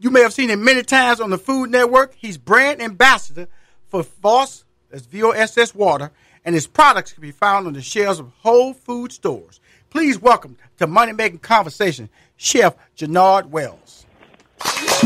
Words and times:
you 0.00 0.10
may 0.10 0.22
have 0.22 0.32
seen 0.32 0.48
him 0.48 0.64
many 0.64 0.82
times 0.82 1.20
on 1.20 1.28
the 1.28 1.36
Food 1.36 1.70
Network. 1.70 2.14
He's 2.16 2.38
brand 2.38 2.80
ambassador 2.80 3.46
for 3.88 4.02
Voss, 4.02 4.64
that's 4.90 5.04
V-O-S-S 5.04 5.74
water, 5.74 6.10
and 6.42 6.54
his 6.54 6.66
products 6.66 7.12
can 7.12 7.20
be 7.20 7.32
found 7.32 7.66
on 7.66 7.74
the 7.74 7.82
shelves 7.82 8.18
of 8.18 8.32
Whole 8.38 8.72
Food 8.72 9.12
stores. 9.12 9.60
Please 9.90 10.18
welcome 10.18 10.56
to 10.78 10.86
Money 10.86 11.12
Making 11.12 11.40
Conversation, 11.40 12.08
Chef 12.38 12.74
Jernard 12.96 13.50
Wells. 13.50 14.06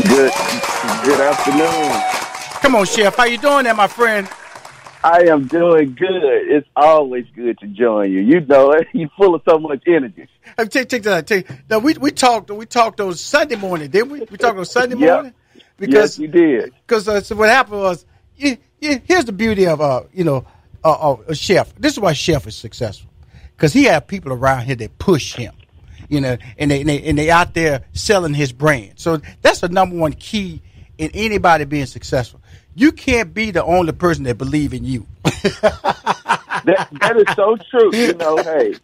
Good, 0.03 0.31
good 1.03 1.19
afternoon. 1.19 2.61
Come 2.61 2.75
on, 2.75 2.85
Chef. 2.85 3.17
How 3.17 3.25
you 3.25 3.37
doing 3.37 3.65
there, 3.65 3.75
my 3.75 3.87
friend? 3.87 4.29
I 5.05 5.25
am 5.27 5.45
doing 5.45 5.93
good. 5.93 6.09
It's 6.49 6.67
always 6.75 7.25
good 7.35 7.59
to 7.59 7.67
join 7.67 8.11
you. 8.11 8.21
You 8.21 8.41
know, 8.41 8.73
you're 8.93 9.09
full 9.09 9.35
of 9.35 9.43
so 9.47 9.59
much 9.59 9.83
energy. 9.85 10.27
Hey, 10.57 10.65
take, 10.65 10.89
take 10.89 11.03
that. 11.03 11.27
Take, 11.27 11.47
now 11.69 11.77
we 11.77 11.93
we 11.93 12.09
talked 12.09 12.49
we 12.49 12.65
talked 12.65 12.99
on 12.99 13.13
Sunday 13.13 13.55
morning, 13.55 13.91
didn't 13.91 14.09
we? 14.09 14.21
We 14.21 14.37
talked 14.37 14.57
on 14.57 14.65
Sunday 14.65 14.97
yep. 14.97 15.13
morning. 15.13 15.33
Because, 15.77 16.17
yes, 16.17 16.19
you 16.19 16.27
did. 16.27 16.73
Because 16.87 17.07
uh, 17.07 17.21
so 17.21 17.35
what 17.35 17.49
happened 17.49 17.81
was, 17.81 18.05
you, 18.35 18.57
you, 18.79 18.99
here's 19.05 19.25
the 19.25 19.31
beauty 19.31 19.67
of 19.67 19.79
uh, 19.79 20.03
you 20.11 20.23
know, 20.23 20.47
uh, 20.83 21.17
a 21.27 21.35
chef. 21.35 21.75
This 21.75 21.93
is 21.93 21.99
why 21.99 22.13
chef 22.13 22.47
is 22.47 22.55
successful, 22.55 23.11
because 23.55 23.73
he 23.73 23.83
have 23.83 24.07
people 24.07 24.33
around 24.33 24.63
here 24.63 24.75
that 24.75 24.97
push 24.97 25.35
him, 25.35 25.53
you 26.09 26.19
know, 26.19 26.35
and 26.57 26.71
they, 26.71 26.79
and 26.79 26.89
they 26.89 27.03
and 27.03 27.17
they 27.17 27.29
out 27.29 27.53
there 27.53 27.83
selling 27.93 28.33
his 28.33 28.51
brand. 28.51 28.93
So 28.95 29.21
that's 29.43 29.59
the 29.59 29.69
number 29.69 29.97
one 29.97 30.13
key 30.13 30.63
in 30.97 31.11
anybody 31.13 31.65
being 31.65 31.85
successful 31.85 32.41
you 32.75 32.91
can't 32.91 33.33
be 33.33 33.51
the 33.51 33.63
only 33.63 33.93
person 33.93 34.23
that 34.25 34.37
believe 34.37 34.73
in 34.73 34.83
you. 34.83 35.07
that, 35.23 36.89
that 36.91 37.17
is 37.17 37.35
so 37.35 37.57
true. 37.69 37.95
You 37.95 38.13
know, 38.13 38.37
hey, 38.37 38.75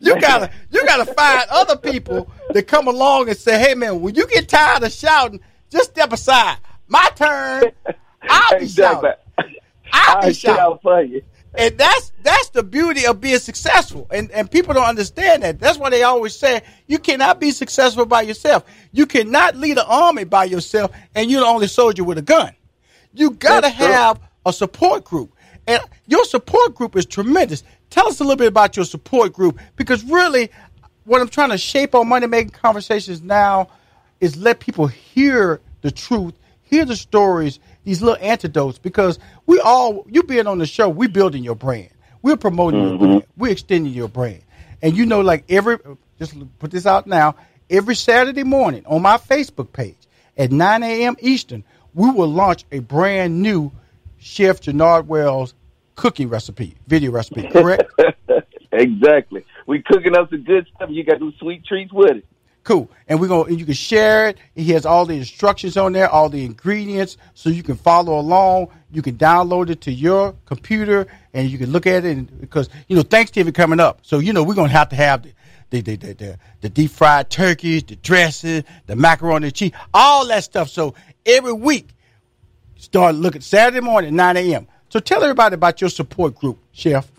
you 0.00 0.18
gotta 0.20 0.50
you 0.70 0.84
gotta 0.86 1.12
find 1.12 1.46
other 1.50 1.76
people 1.76 2.30
that 2.50 2.68
come 2.68 2.86
along 2.86 3.28
and 3.28 3.36
say, 3.36 3.58
"Hey, 3.58 3.74
man, 3.74 4.00
when 4.00 4.14
you 4.14 4.26
get 4.28 4.48
tired 4.48 4.82
of 4.84 4.92
shouting, 4.92 5.40
just 5.70 5.90
step 5.90 6.12
aside. 6.12 6.58
My 6.88 7.10
turn. 7.16 7.72
I'll 8.22 8.58
be 8.60 8.68
shouting. 8.68 9.12
I'll 9.92 10.26
be 10.26 10.32
shouting 10.32 10.78
for 10.82 11.02
you." 11.02 11.22
And 11.58 11.78
that's 11.78 12.12
that's 12.22 12.50
the 12.50 12.62
beauty 12.62 13.06
of 13.06 13.20
being 13.20 13.38
successful. 13.38 14.06
And 14.10 14.30
and 14.30 14.50
people 14.50 14.74
don't 14.74 14.84
understand 14.84 15.42
that. 15.42 15.58
That's 15.58 15.78
why 15.78 15.90
they 15.90 16.02
always 16.02 16.36
say 16.36 16.62
you 16.86 16.98
cannot 16.98 17.40
be 17.40 17.50
successful 17.50 18.04
by 18.04 18.22
yourself. 18.22 18.64
You 18.92 19.06
cannot 19.06 19.56
lead 19.56 19.78
an 19.78 19.84
army 19.88 20.24
by 20.24 20.44
yourself, 20.44 20.92
and 21.14 21.30
you're 21.30 21.40
the 21.40 21.46
only 21.46 21.66
soldier 21.66 22.04
with 22.04 22.18
a 22.18 22.22
gun. 22.22 22.52
You 23.16 23.30
got 23.30 23.62
to 23.62 23.70
have 23.70 24.20
a 24.44 24.52
support 24.52 25.04
group. 25.04 25.32
And 25.66 25.80
your 26.06 26.24
support 26.24 26.74
group 26.74 26.96
is 26.96 27.06
tremendous. 27.06 27.64
Tell 27.90 28.06
us 28.06 28.20
a 28.20 28.22
little 28.22 28.36
bit 28.36 28.48
about 28.48 28.76
your 28.76 28.84
support 28.84 29.32
group 29.32 29.58
because 29.74 30.04
really, 30.04 30.50
what 31.04 31.20
I'm 31.20 31.28
trying 31.28 31.50
to 31.50 31.58
shape 31.58 31.94
on 31.94 32.08
money 32.08 32.26
making 32.26 32.50
conversations 32.50 33.22
now 33.22 33.68
is 34.20 34.36
let 34.36 34.60
people 34.60 34.86
hear 34.86 35.60
the 35.82 35.90
truth, 35.90 36.34
hear 36.62 36.84
the 36.84 36.96
stories, 36.96 37.58
these 37.84 38.02
little 38.02 38.18
antidotes. 38.20 38.78
Because 38.78 39.18
we 39.46 39.60
all, 39.60 40.04
you 40.08 40.22
being 40.22 40.46
on 40.46 40.58
the 40.58 40.66
show, 40.66 40.88
we 40.88 41.06
building 41.06 41.42
your 41.42 41.56
brand, 41.56 41.90
we're 42.22 42.36
promoting 42.36 42.80
mm-hmm. 42.80 42.90
your 42.90 42.98
brand, 42.98 43.26
we're 43.36 43.52
extending 43.52 43.92
your 43.92 44.08
brand. 44.08 44.42
And 44.82 44.96
you 44.96 45.06
know, 45.06 45.20
like 45.20 45.44
every, 45.48 45.78
just 46.18 46.34
put 46.58 46.70
this 46.70 46.86
out 46.86 47.06
now, 47.06 47.34
every 47.70 47.94
Saturday 47.94 48.44
morning 48.44 48.84
on 48.86 49.02
my 49.02 49.16
Facebook 49.16 49.72
page 49.72 49.96
at 50.36 50.52
9 50.52 50.82
a.m. 50.82 51.16
Eastern, 51.20 51.64
we 51.96 52.10
will 52.10 52.28
launch 52.28 52.64
a 52.70 52.78
brand 52.78 53.42
new 53.42 53.72
Chef 54.18 54.60
Jernard 54.60 55.06
Wells 55.06 55.54
cooking 55.96 56.28
recipe, 56.28 56.76
video 56.86 57.10
recipe, 57.10 57.48
correct? 57.48 57.90
exactly. 58.72 59.44
We 59.66 59.82
cooking 59.82 60.14
up 60.14 60.28
some 60.30 60.44
good 60.44 60.68
stuff. 60.76 60.90
You 60.92 61.02
got 61.02 61.18
do 61.18 61.32
sweet 61.38 61.64
treats 61.64 61.92
with 61.92 62.18
it. 62.18 62.26
Cool. 62.64 62.90
And 63.08 63.20
we're 63.20 63.28
going 63.28 63.46
to, 63.46 63.54
you 63.54 63.64
can 63.64 63.74
share 63.74 64.28
it. 64.28 64.38
He 64.54 64.72
has 64.72 64.84
all 64.84 65.06
the 65.06 65.16
instructions 65.16 65.76
on 65.76 65.92
there, 65.92 66.08
all 66.08 66.28
the 66.28 66.44
ingredients, 66.44 67.16
so 67.32 67.48
you 67.48 67.62
can 67.62 67.76
follow 67.76 68.18
along. 68.18 68.68
You 68.90 69.02
can 69.02 69.16
download 69.16 69.70
it 69.70 69.80
to 69.82 69.92
your 69.92 70.34
computer 70.44 71.06
and 71.32 71.48
you 71.48 71.58
can 71.58 71.70
look 71.70 71.86
at 71.86 72.04
it 72.04 72.16
and, 72.16 72.40
because, 72.40 72.68
you 72.88 72.96
know, 72.96 73.02
Thanksgiving 73.02 73.52
coming 73.52 73.80
up. 73.80 74.00
So, 74.02 74.18
you 74.18 74.32
know, 74.32 74.42
we're 74.42 74.54
going 74.54 74.68
to 74.68 74.76
have 74.76 74.88
to 74.90 74.96
have 74.96 75.22
the, 75.22 75.32
the, 75.70 75.80
the, 75.80 75.96
the, 75.96 76.14
the, 76.14 76.38
the 76.60 76.68
deep 76.68 76.90
fried 76.90 77.30
turkeys, 77.30 77.84
the 77.84 77.96
dressing, 77.96 78.64
the 78.86 78.96
macaroni 78.96 79.46
and 79.46 79.54
cheese, 79.54 79.72
all 79.92 80.26
that 80.28 80.44
stuff. 80.44 80.68
So 80.68 80.94
every 81.24 81.52
week 81.52 81.88
Start 82.76 83.14
looking 83.14 83.40
Saturday 83.40 83.80
morning, 83.80 84.14
9 84.14 84.36
a.m. 84.36 84.66
So 84.90 85.00
tell 85.00 85.22
everybody 85.22 85.54
about 85.54 85.80
your 85.80 85.88
support 85.88 86.34
group, 86.34 86.58
Chef. 86.72 87.10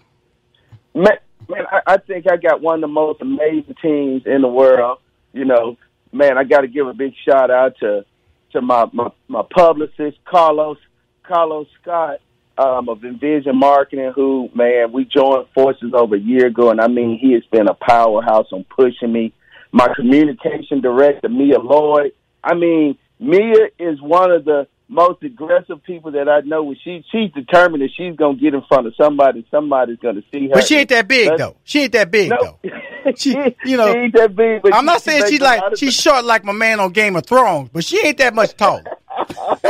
Man, 0.94 1.18
man 1.50 1.66
I, 1.72 1.94
I 1.94 1.98
think 1.98 2.26
I 2.32 2.38
got 2.38 2.62
one 2.62 2.76
of 2.76 2.82
the 2.82 2.88
most 2.88 3.22
amazing 3.22 3.76
teams 3.82 4.24
in 4.26 4.42
the 4.42 4.48
world. 4.48 5.00
You 5.34 5.46
know, 5.46 5.78
man, 6.12 6.38
I 6.38 6.44
got 6.44 6.62
to 6.62 6.68
give 6.68 6.88
a 6.88 6.94
big 6.94 7.14
shout 7.28 7.50
out 7.50 7.76
to 7.80 8.06
to 8.54 8.62
my 8.62 8.86
my, 8.94 9.10
my 9.28 9.42
publicist 9.50 10.18
Carlos 10.26 10.78
Carlos 11.24 11.68
Scott 11.82 12.20
um, 12.57 12.89
of 12.89 13.04
Envision 13.04 13.57
Marketing, 13.57 14.12
who 14.15 14.50
man 14.54 14.92
we 14.92 15.06
joined 15.06 15.48
forces 15.54 15.92
over 15.94 16.15
a 16.15 16.19
year 16.19 16.48
ago, 16.48 16.71
and 16.71 16.81
I 16.81 16.88
mean 16.88 17.19
he 17.19 17.33
has 17.33 17.44
been 17.51 17.68
a 17.68 17.74
powerhouse 17.74 18.48
on 18.51 18.65
pushing 18.65 19.12
me. 19.12 19.33
My 19.71 19.89
communication 19.95 20.81
director 20.81 21.30
Mia 21.30 21.59
Lloyd. 21.59 22.13
I 22.44 22.56
mean 22.56 22.98
Mia 23.19 23.69
is 23.80 24.01
one 24.01 24.31
of 24.31 24.45
the 24.45 24.68
most 24.89 25.21
aggressive 25.24 25.83
people 25.83 26.12
that 26.12 26.30
I 26.30 26.42
know. 26.42 26.74
She 26.83 27.04
she's 27.12 27.31
determined 27.31 27.83
that 27.83 27.89
she's 27.95 28.15
gonna 28.15 28.38
get 28.38 28.54
in 28.54 28.62
front 28.63 28.88
of 28.88 28.95
somebody. 28.95 29.45
Somebody's 29.51 30.00
gonna 30.00 30.21
see 30.33 30.48
her. 30.48 30.56
But 30.56 30.65
she 30.65 30.77
ain't 30.77 30.89
that 30.89 31.07
big 31.07 31.27
That's, 31.27 31.39
though. 31.39 31.57
She 31.63 31.83
ain't 31.83 31.92
that 31.94 32.12
big 32.12 32.30
no. 32.30 32.57
though. 32.63 32.69
She, 33.15 33.30
you 33.63 33.77
know, 33.77 33.94
she 33.94 34.00
ain't 34.00 34.15
that 34.15 34.36
big. 34.36 34.63
I'm 34.74 34.83
not 34.83 35.01
saying 35.01 35.27
she's 35.30 35.39
like 35.39 35.77
she's 35.77 35.94
short 35.94 36.25
like 36.25 36.44
my 36.44 36.51
man 36.51 36.81
on 36.81 36.92
Game 36.92 37.15
of 37.15 37.25
Thrones, 37.25 37.69
but 37.71 37.86
she 37.86 38.06
ain't 38.06 38.18
that 38.18 38.36
much 38.36 38.57
tall. 38.57 38.81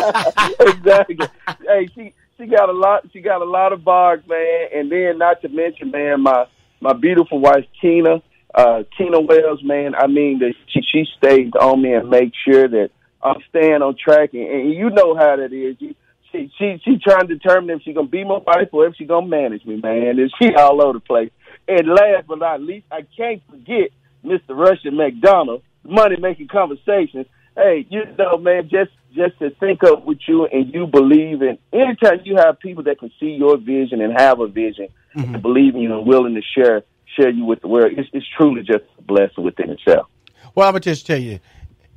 exactly. 0.59 1.19
hey, 1.67 1.87
she 1.93 2.13
she 2.37 2.45
got 2.45 2.69
a 2.69 2.73
lot. 2.73 3.03
She 3.13 3.21
got 3.21 3.41
a 3.41 3.45
lot 3.45 3.73
of 3.73 3.83
bars, 3.83 4.21
man. 4.27 4.67
And 4.73 4.91
then, 4.91 5.17
not 5.17 5.41
to 5.41 5.49
mention, 5.49 5.91
man, 5.91 6.21
my 6.21 6.45
my 6.79 6.93
beautiful 6.93 7.39
wife 7.39 7.65
Tina, 7.81 8.21
uh, 8.53 8.83
Tina 8.97 9.19
Wells, 9.19 9.63
man. 9.63 9.95
I 9.95 10.07
mean, 10.07 10.39
that 10.39 10.53
she 10.67 10.81
she 10.81 11.05
stays 11.17 11.51
on 11.59 11.81
me 11.81 11.93
and 11.93 12.09
make 12.09 12.33
sure 12.47 12.67
that 12.67 12.91
I'm 13.21 13.37
staying 13.49 13.81
on 13.81 13.95
track, 13.97 14.33
and, 14.33 14.47
and 14.47 14.73
you 14.73 14.89
know 14.89 15.15
how 15.15 15.35
that 15.35 15.51
is. 15.51 15.77
You, 15.79 15.95
she 16.31 16.51
she 16.57 16.81
she 16.83 16.97
trying 16.97 17.27
to 17.27 17.35
determine 17.35 17.77
if 17.77 17.83
she 17.83 17.93
gonna 17.93 18.07
be 18.07 18.23
my 18.23 18.37
wife 18.37 18.69
or 18.71 18.87
if 18.87 18.95
she 18.95 19.05
gonna 19.05 19.27
manage 19.27 19.65
me, 19.65 19.77
man. 19.77 20.19
And 20.19 20.31
she 20.39 20.53
all 20.55 20.81
over 20.81 20.93
the 20.93 20.99
place. 20.99 21.31
And 21.67 21.87
last 21.87 22.27
but 22.27 22.39
not 22.39 22.61
least, 22.61 22.85
I 22.91 23.05
can't 23.15 23.41
forget 23.49 23.89
Mr. 24.23 24.49
Rushion 24.49 24.95
McDonald, 24.95 25.63
money 25.83 26.17
making 26.19 26.47
conversations. 26.47 27.27
Hey, 27.55 27.87
you 27.89 28.03
know, 28.17 28.37
man, 28.37 28.69
just 28.69 28.91
just 29.17 29.37
to 29.39 29.49
think 29.59 29.83
up 29.83 30.05
with 30.05 30.19
you 30.27 30.45
and 30.45 30.73
you 30.73 30.87
believe 30.87 31.41
in 31.41 31.57
anytime 31.73 32.21
you 32.23 32.37
have 32.37 32.59
people 32.59 32.83
that 32.83 32.99
can 32.99 33.11
see 33.19 33.31
your 33.31 33.57
vision 33.57 33.99
and 34.01 34.13
have 34.13 34.39
a 34.39 34.47
vision 34.47 34.87
mm-hmm. 35.15 35.33
and 35.33 35.43
believe 35.43 35.75
in 35.75 35.81
you 35.81 35.97
and 35.97 36.07
willing 36.07 36.35
to 36.35 36.41
share 36.41 36.83
share 37.15 37.29
you 37.29 37.45
with 37.45 37.61
the 37.61 37.67
world, 37.67 37.93
it's, 37.97 38.09
it's 38.13 38.25
truly 38.37 38.61
just 38.61 38.83
a 38.97 39.01
blessing 39.01 39.43
within 39.43 39.71
itself. 39.71 40.07
Well, 40.53 40.67
I'm 40.67 40.73
gonna 40.73 40.81
just 40.81 41.05
tell 41.05 41.17
you 41.17 41.39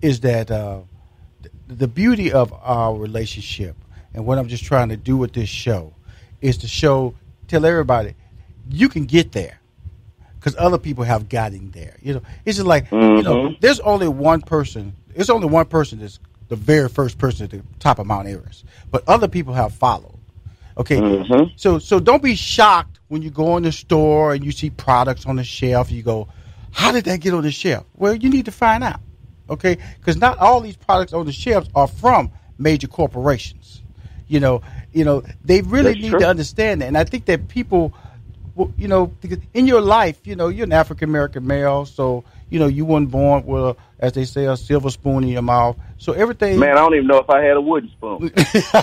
is 0.01 0.21
that 0.21 0.51
uh, 0.51 0.81
the 1.69 1.87
beauty 1.87 2.33
of 2.33 2.53
our 2.53 2.97
relationship 2.97 3.77
and 4.15 4.25
what 4.27 4.39
I'm 4.39 4.49
just 4.49 4.65
trying 4.65 4.89
to 4.89 4.97
do 4.97 5.17
with 5.17 5.33
this 5.33 5.49
show 5.49 5.93
is 6.41 6.57
to 6.59 6.69
show, 6.69 7.15
tell 7.49 7.65
everybody, 7.67 8.15
you 8.71 8.89
can 8.89 9.05
get 9.05 9.33
there 9.33 9.61
because 10.39 10.57
other 10.59 10.79
people 10.79 11.05
have 11.05 11.29
gotten 11.29 11.71
there. 11.71 11.97
You 12.01 12.15
know, 12.15 12.23
it's 12.45 12.57
just 12.57 12.67
like 12.67 12.89
mm-hmm. 12.89 13.17
you 13.17 13.23
know, 13.23 13.35
mm-hmm. 13.37 13.55
there's 13.61 13.81
only 13.81 14.09
one 14.09 14.41
person. 14.41 14.95
There's 15.15 15.31
only 15.31 15.49
one 15.49 15.67
person 15.67 15.99
that's 15.99 16.19
the 16.51 16.57
very 16.57 16.91
first 16.91 17.17
person 17.17 17.45
at 17.45 17.51
the 17.51 17.63
top 17.79 17.99
of 17.99 18.07
Mount 18.07 18.29
Everest, 18.29 18.67
but 18.91 19.03
other 19.09 19.29
people 19.29 19.55
have 19.55 19.73
followed. 19.73 20.19
Okay, 20.77 20.99
mm-hmm. 20.99 21.53
so 21.57 21.79
so 21.79 21.99
don't 21.99 22.23
be 22.23 22.35
shocked 22.35 23.01
when 23.09 23.23
you 23.23 23.31
go 23.31 23.57
in 23.57 23.63
the 23.63 23.73
store 23.73 24.35
and 24.35 24.45
you 24.45 24.53
see 24.53 24.69
products 24.69 25.25
on 25.25 25.37
the 25.37 25.45
shelf. 25.45 25.91
You 25.91 26.03
go, 26.03 26.29
how 26.71 26.93
did 26.93 27.07
that 27.07 27.21
get 27.21 27.33
on 27.33 27.43
the 27.43 27.51
shelf? 27.51 27.87
Well, 27.97 28.15
you 28.15 28.29
need 28.29 28.45
to 28.45 28.53
find 28.53 28.85
out 28.85 29.01
okay? 29.51 29.77
Because 29.99 30.17
not 30.17 30.39
all 30.39 30.61
these 30.61 30.77
products 30.77 31.13
on 31.13 31.27
the 31.27 31.33
shelves 31.33 31.69
are 31.75 31.89
from 31.89 32.31
major 32.59 32.87
corporations. 32.87 33.83
You 34.29 34.41
know, 34.41 34.63
you 34.93 35.05
know, 35.05 35.25
they 35.45 35.61
really 35.63 35.93
That's 35.93 36.03
need 36.03 36.11
true. 36.11 36.21
to 36.21 36.29
understand 36.29 36.81
that, 36.81 36.87
and 36.87 36.97
I 36.97 37.05
think 37.05 37.25
that 37.27 37.49
people, 37.49 37.93
you 38.77 38.87
know, 38.87 39.13
in 39.53 39.67
your 39.67 39.81
life, 39.81 40.25
you 40.25 40.37
know, 40.37 40.49
you're 40.49 40.65
an 40.65 40.73
African 40.73 41.09
American 41.09 41.47
male, 41.47 41.85
so 41.85 42.25
you 42.51 42.59
know 42.59 42.67
you 42.67 42.85
weren't 42.85 43.11
born 43.11 43.47
with, 43.47 43.63
a, 43.63 43.77
as 44.01 44.13
they 44.13 44.25
say, 44.25 44.45
a 44.47 44.57
silver 44.57 44.91
spoon 44.91 45.25
in 45.25 45.31
your 45.31 45.43
mouth. 45.43 45.77
So 45.99 46.13
everything. 46.13 46.59
Man, 46.59 46.73
I 46.73 46.81
don't 46.81 46.95
even 46.95 47.07
know 47.07 47.19
if 47.19 47.31
I 47.31 47.43
had 47.43 47.57
a 47.57 47.61
wooden 47.61 47.91
spoon. 47.91 48.33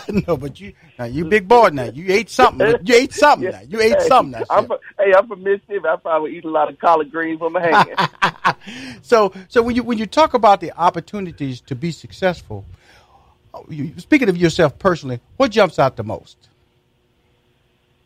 no, 0.28 0.38
but 0.38 0.60
you, 0.60 0.74
now 0.98 1.06
you 1.06 1.25
big 1.25 1.48
boy 1.48 1.69
now. 1.69 1.86
You 1.86 2.06
ate 2.14 2.30
something. 2.30 2.75
You 2.84 2.96
ate 2.96 3.14
something 3.14 3.52
yeah. 3.52 3.60
now. 3.60 3.62
You 3.68 3.81
ate 3.81 4.02
hey, 4.02 4.08
something 4.08 4.31
now. 4.31 4.46
I'm 4.50 4.68
from, 4.68 4.78
hey, 4.98 5.14
I'm 5.16 5.28
from 5.28 5.44
Mississippi. 5.44 5.86
I 5.88 5.96
probably 5.98 6.38
eat 6.38 6.46
a 6.46 6.50
lot 6.50 6.69
of 6.69 6.80
collard 6.80 7.12
greens 7.12 7.40
from 7.40 7.54
my 7.54 7.62
hand. 7.62 8.56
so, 9.02 9.34
so 9.50 9.62
when 9.62 9.75
you 9.75 9.84
when 9.84 9.98
you 9.98 10.06
talk 10.06 10.34
about 10.34 10.62
the 10.62 10.72
opportunities 10.72 11.62
to 11.62 11.75
be 11.75 11.92
successful, 11.92 12.66
oh, 13.54 13.66
you, 13.69 13.94
speaking 13.98 14.30
of 14.30 14.38
yourself 14.38 14.80
personally, 14.80 15.19
what 15.36 15.52
jumps 15.52 15.78
out 15.78 15.98
the 15.98 16.04
most? 16.04 16.50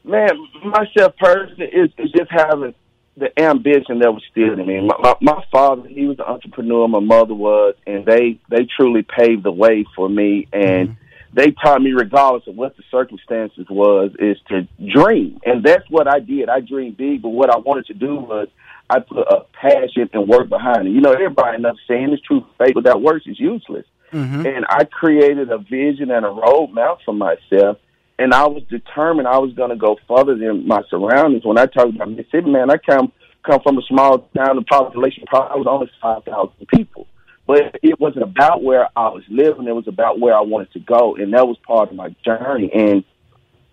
Man, 0.04 0.30
myself 0.64 1.14
personally 1.20 1.68
is, 1.68 1.92
is 2.00 2.12
just 2.12 2.32
having 2.32 2.74
the 3.18 3.38
ambition 3.40 4.00
that 4.00 4.14
was 4.14 4.24
still 4.32 4.60
in 4.60 4.66
me. 4.66 4.82
My, 4.82 4.96
my, 5.00 5.16
my 5.22 5.46
father, 5.52 5.88
he 5.88 6.06
was 6.06 6.20
an 6.20 6.26
entrepreneur. 6.26 6.88
My 6.88 7.00
mother 7.00 7.34
was, 7.34 7.76
and 7.86 8.06
they 8.06 8.40
they 8.50 8.68
truly 8.78 9.04
paved 9.04 9.44
the 9.44 9.52
way 9.52 9.86
for 9.96 10.08
me. 10.08 10.48
And 10.54 10.90
mm-hmm. 10.90 11.34
they 11.34 11.52
taught 11.52 11.82
me, 11.82 11.92
regardless 11.92 12.48
of 12.48 12.56
what 12.56 12.78
the 12.78 12.84
circumstances 12.90 13.68
was, 13.70 14.12
is 14.18 14.38
to 14.48 14.68
dream. 14.94 15.40
And 15.46 15.64
that's 15.64 15.90
what 15.90 16.08
I 16.08 16.20
did. 16.20 16.50
I 16.50 16.62
dreamed 16.62 16.98
big, 16.98 17.22
but 17.22 17.30
what 17.30 17.50
I 17.50 17.58
wanted 17.58 17.88
to 17.88 17.94
do 17.94 18.16
was 18.16 18.48
I 18.90 19.00
put 19.00 19.28
a 19.28 19.46
passion 19.54 20.10
and 20.14 20.28
work 20.28 20.50
behind 20.50 20.88
it. 20.88 20.92
You 20.92 21.02
know, 21.02 21.12
everybody 21.12 21.62
knows 21.62 21.78
saying 21.88 22.12
it's 22.12 22.22
true. 22.24 22.46
Faith 22.58 22.76
without 22.76 23.02
works 23.02 23.26
is 23.28 23.40
useless. 23.40 23.86
Mm-hmm. 24.12 24.46
And 24.46 24.66
I 24.68 24.84
created 24.84 25.52
a 25.52 25.58
vision 25.58 26.12
and 26.12 26.26
a 26.26 26.30
roadmap 26.30 26.98
for 27.06 27.14
myself 27.14 27.78
and 28.22 28.36
I 28.36 28.46
was 28.46 28.62
determined 28.70 29.28
I 29.28 29.40
was 29.40 29.52
going 29.54 29.72
to 29.72 29.76
go 29.76 29.98
further 30.08 30.38
than 30.38 30.68
my 30.68 30.84
surroundings. 30.90 31.44
When 31.44 31.58
I 31.58 31.66
talk 31.66 31.90
about 31.90 32.12
Mississippi, 32.12 32.52
man, 32.52 32.70
I 32.70 32.78
come 32.78 33.12
come 33.44 33.60
from 33.64 33.80
a 33.80 33.82
small 33.90 34.20
town. 34.38 34.58
The 34.58 34.62
population 34.62 35.24
probably 35.26 35.58
was 35.58 35.68
only 35.68 35.92
five 36.00 36.24
thousand 36.24 36.68
people, 36.68 37.08
but 37.48 37.80
it 37.82 38.00
wasn't 38.00 38.24
about 38.24 38.64
where 38.64 38.88
I 38.96 39.10
was 39.10 39.24
living. 39.28 39.68
It 39.68 39.76
was 39.76 39.88
about 39.88 40.20
where 40.20 40.36
I 40.36 40.42
wanted 40.42 40.72
to 40.74 40.80
go, 40.80 41.16
and 41.16 41.34
that 41.34 41.48
was 41.48 41.58
part 41.66 41.90
of 41.90 41.96
my 41.96 42.16
journey. 42.24 42.70
And 42.72 43.04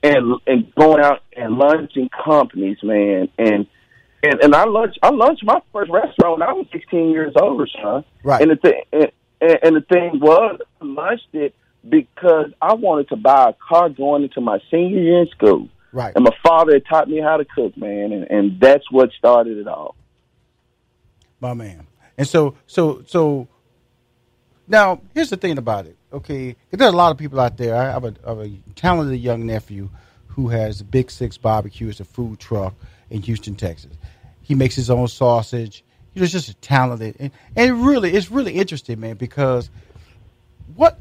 and 0.03 0.41
and 0.47 0.75
going 0.75 1.05
out 1.05 1.23
and 1.37 1.57
launching 1.57 2.09
companies, 2.09 2.79
man, 2.83 3.29
and 3.37 3.67
and 4.23 4.41
and 4.43 4.55
I 4.55 4.65
launched 4.65 4.99
I 5.03 5.11
launched 5.11 5.45
my 5.45 5.61
first 5.75 5.91
restaurant 5.91 6.41
when 6.41 6.49
I 6.49 6.53
was 6.53 6.67
16 6.73 7.11
years 7.11 7.35
old, 7.39 7.69
son. 7.83 8.03
Right. 8.25 8.41
And 8.41 8.51
the 8.51 8.57
thing 8.57 8.83
and, 9.43 9.59
and 9.63 9.77
the 9.77 9.83
thing 9.83 10.21
was, 10.21 10.59
I 10.81 10.85
launched 10.87 11.35
it 11.35 11.55
because 11.87 12.53
I 12.61 12.75
wanted 12.75 13.09
to 13.09 13.17
buy 13.17 13.51
a 13.51 13.53
car 13.53 13.89
going 13.89 14.23
into 14.23 14.41
my 14.41 14.61
senior 14.71 15.01
year 15.01 15.21
in 15.23 15.29
school. 15.29 15.69
Right. 15.93 16.13
And 16.15 16.25
my 16.25 16.37
father 16.43 16.75
had 16.75 16.87
taught 16.87 17.09
me 17.09 17.21
how 17.21 17.37
to 17.39 17.45
cook, 17.45 17.77
man, 17.77 18.13
and, 18.13 18.25
and 18.31 18.61
that's 18.61 18.91
what 18.91 19.11
started 19.13 19.59
it 19.59 19.67
all. 19.67 19.97
My 21.41 21.55
man. 21.55 21.87
And 22.17 22.27
so, 22.27 22.57
so, 22.67 23.03
so. 23.07 23.49
Now, 24.67 25.01
here's 25.15 25.31
the 25.31 25.39
thing 25.39 25.57
about 25.57 25.87
it. 25.87 25.97
Okay, 26.13 26.57
there's 26.71 26.93
a 26.93 26.97
lot 26.97 27.11
of 27.11 27.17
people 27.17 27.41
out 27.41 27.57
there. 27.57 27.75
I 27.75 27.85
have 27.85 28.05
a, 28.05 28.15
I 28.25 28.29
have 28.29 28.41
a 28.41 28.51
talented 28.75 29.19
young 29.21 29.47
nephew 29.47 29.89
who 30.27 30.49
has 30.49 30.81
a 30.81 30.85
Big 30.85 31.11
Six 31.11 31.39
Barbecue. 31.39 31.89
It's 31.89 32.01
a 32.01 32.05
food 32.05 32.39
truck 32.39 32.75
in 33.09 33.23
Houston, 33.23 33.55
Texas. 33.55 33.93
He 34.43 34.55
makes 34.55 34.75
his 34.75 34.91
own 34.91 35.09
sausage. 35.09 35.85
He's 36.13 36.33
just 36.33 36.49
a 36.49 36.55
talented, 36.55 37.17
and, 37.19 37.31
and 37.55 37.87
really, 37.87 38.13
it's 38.13 38.31
really 38.31 38.55
interesting, 38.55 39.01
man, 39.01 39.17
because 39.17 39.71
what 40.75 40.99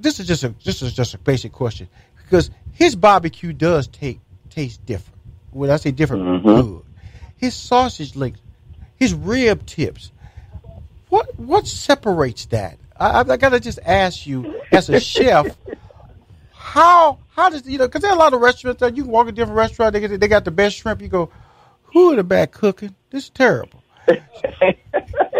this 0.00 0.20
is 0.20 0.26
just 0.26 0.44
a 0.44 0.54
this 0.64 0.82
is 0.82 0.92
just 0.92 1.14
a 1.14 1.18
basic 1.18 1.52
question 1.52 1.88
because 2.16 2.50
his 2.72 2.94
barbecue 2.96 3.52
does 3.52 3.86
take 3.88 4.20
taste 4.50 4.84
different. 4.86 5.18
When 5.50 5.70
I 5.70 5.76
say 5.76 5.90
different, 5.90 6.24
mm-hmm. 6.24 6.46
good. 6.46 6.82
His 7.36 7.54
sausage 7.54 8.16
links, 8.16 8.40
his 8.96 9.14
rib 9.14 9.66
tips. 9.66 10.12
What 11.08 11.38
what 11.38 11.66
separates 11.66 12.46
that? 12.46 12.78
I, 12.98 13.20
I 13.20 13.36
got 13.36 13.50
to 13.50 13.60
just 13.60 13.78
ask 13.84 14.26
you, 14.26 14.60
as 14.72 14.88
a 14.88 15.00
chef, 15.00 15.56
how 16.52 17.18
how 17.28 17.48
does 17.48 17.66
you 17.66 17.78
know? 17.78 17.86
Because 17.86 18.02
there 18.02 18.10
are 18.10 18.16
a 18.16 18.18
lot 18.18 18.34
of 18.34 18.40
restaurants 18.40 18.80
that 18.80 18.96
you 18.96 19.04
can 19.04 19.12
walk 19.12 19.28
a 19.28 19.32
different 19.32 19.56
restaurant. 19.56 19.92
They 19.92 20.00
get, 20.00 20.20
they 20.20 20.28
got 20.28 20.44
the 20.44 20.50
best 20.50 20.76
shrimp. 20.76 21.00
You 21.00 21.08
go, 21.08 21.30
who 21.92 22.12
are 22.12 22.16
the 22.16 22.24
bad 22.24 22.52
cooking? 22.52 22.94
This 23.10 23.24
is 23.24 23.30
terrible. 23.30 23.82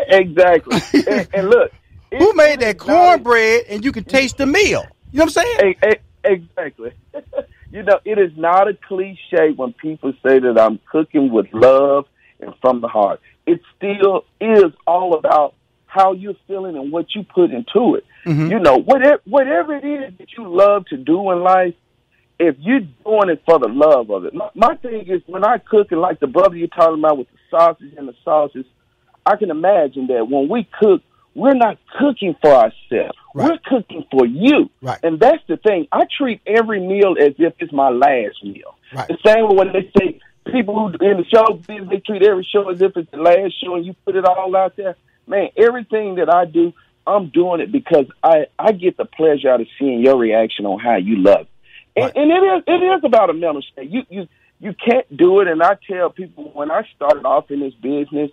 exactly. 0.08 0.80
and, 1.08 1.28
and 1.34 1.50
look, 1.50 1.72
who 2.10 2.32
made 2.34 2.60
that 2.60 2.78
cornbread 2.78 3.64
and 3.68 3.84
you 3.84 3.92
can 3.92 4.04
taste 4.04 4.38
the 4.38 4.46
meal? 4.46 4.84
You 5.12 5.18
know 5.18 5.24
what 5.24 5.36
I'm 5.36 5.58
saying? 5.58 5.74
Exactly. 6.24 6.92
you 7.72 7.82
know, 7.82 8.00
it 8.04 8.18
is 8.18 8.32
not 8.36 8.68
a 8.68 8.74
cliche 8.74 9.52
when 9.56 9.72
people 9.72 10.12
say 10.22 10.38
that 10.38 10.58
I'm 10.58 10.78
cooking 10.90 11.32
with 11.32 11.46
love 11.52 12.06
and 12.40 12.54
from 12.60 12.80
the 12.80 12.88
heart. 12.88 13.20
It 13.46 13.60
still 13.76 14.24
is 14.40 14.72
all 14.86 15.14
about 15.14 15.54
how 15.86 16.12
you're 16.12 16.36
feeling 16.46 16.76
and 16.76 16.92
what 16.92 17.14
you 17.14 17.24
put 17.24 17.50
into 17.50 17.94
it. 17.94 18.04
Mm-hmm. 18.26 18.50
You 18.50 18.58
know, 18.58 18.78
whatever 18.78 19.22
whatever 19.24 19.74
it 19.74 19.84
is 19.84 20.12
that 20.18 20.28
you 20.36 20.46
love 20.46 20.86
to 20.86 20.96
do 20.96 21.30
in 21.30 21.40
life, 21.42 21.74
if 22.38 22.56
you're 22.58 22.80
doing 22.80 23.30
it 23.30 23.42
for 23.46 23.58
the 23.58 23.68
love 23.68 24.10
of 24.10 24.24
it. 24.26 24.34
My, 24.34 24.50
my 24.54 24.76
thing 24.76 25.08
is 25.08 25.22
when 25.26 25.44
I 25.44 25.58
cook 25.58 25.90
and 25.90 26.00
like 26.00 26.20
the 26.20 26.26
brother 26.26 26.56
you're 26.56 26.68
talking 26.68 26.98
about 26.98 27.18
with 27.18 27.28
the 27.30 27.38
sausage 27.50 27.94
and 27.96 28.06
the 28.06 28.14
sauces, 28.24 28.66
I 29.24 29.36
can 29.36 29.50
imagine 29.50 30.08
that 30.08 30.28
when 30.28 30.48
we 30.48 30.68
cook 30.78 31.02
we're 31.38 31.54
not 31.54 31.78
cooking 31.98 32.34
for 32.42 32.50
ourselves. 32.50 33.16
Right. 33.34 33.50
We're 33.50 33.58
cooking 33.80 34.04
for 34.10 34.26
you. 34.26 34.70
Right. 34.82 34.98
And 35.02 35.20
that's 35.20 35.42
the 35.46 35.56
thing. 35.56 35.86
I 35.92 36.02
treat 36.16 36.40
every 36.46 36.80
meal 36.80 37.14
as 37.20 37.34
if 37.38 37.54
it's 37.60 37.72
my 37.72 37.90
last 37.90 38.42
meal. 38.42 38.76
Right. 38.94 39.08
The 39.08 39.18
same 39.24 39.48
way 39.48 39.54
when 39.54 39.72
they 39.72 39.90
say 39.98 40.20
people 40.50 40.74
who 40.74 40.86
in 41.04 41.18
the 41.18 41.24
show 41.32 41.54
business, 41.54 41.88
they 41.90 42.00
treat 42.00 42.22
every 42.22 42.46
show 42.50 42.68
as 42.70 42.80
if 42.82 42.96
it's 42.96 43.10
the 43.10 43.18
last 43.18 43.54
show 43.62 43.76
and 43.76 43.86
you 43.86 43.94
put 44.04 44.16
it 44.16 44.24
all 44.24 44.54
out 44.56 44.76
there. 44.76 44.96
Man, 45.26 45.50
everything 45.56 46.16
that 46.16 46.32
I 46.32 46.46
do, 46.46 46.72
I'm 47.06 47.28
doing 47.28 47.60
it 47.60 47.70
because 47.70 48.06
I, 48.22 48.46
I 48.58 48.72
get 48.72 48.96
the 48.96 49.04
pleasure 49.04 49.50
out 49.50 49.60
of 49.60 49.66
seeing 49.78 50.00
your 50.00 50.16
reaction 50.18 50.66
on 50.66 50.78
how 50.80 50.96
you 50.96 51.16
love 51.22 51.42
it. 51.42 51.48
And, 51.96 52.04
Right. 52.04 52.16
and 52.16 52.30
it 52.30 52.34
is 52.34 52.62
it 52.66 52.82
is 52.96 53.04
about 53.04 53.30
a 53.30 53.34
mental 53.34 53.62
state. 53.62 53.90
You 53.90 54.02
you 54.08 54.28
you 54.60 54.72
can't 54.74 55.06
do 55.16 55.40
it 55.40 55.48
and 55.48 55.62
I 55.62 55.76
tell 55.90 56.10
people 56.10 56.50
when 56.54 56.70
I 56.70 56.82
started 56.96 57.24
off 57.24 57.50
in 57.50 57.60
this 57.60 57.74
business, 57.74 58.30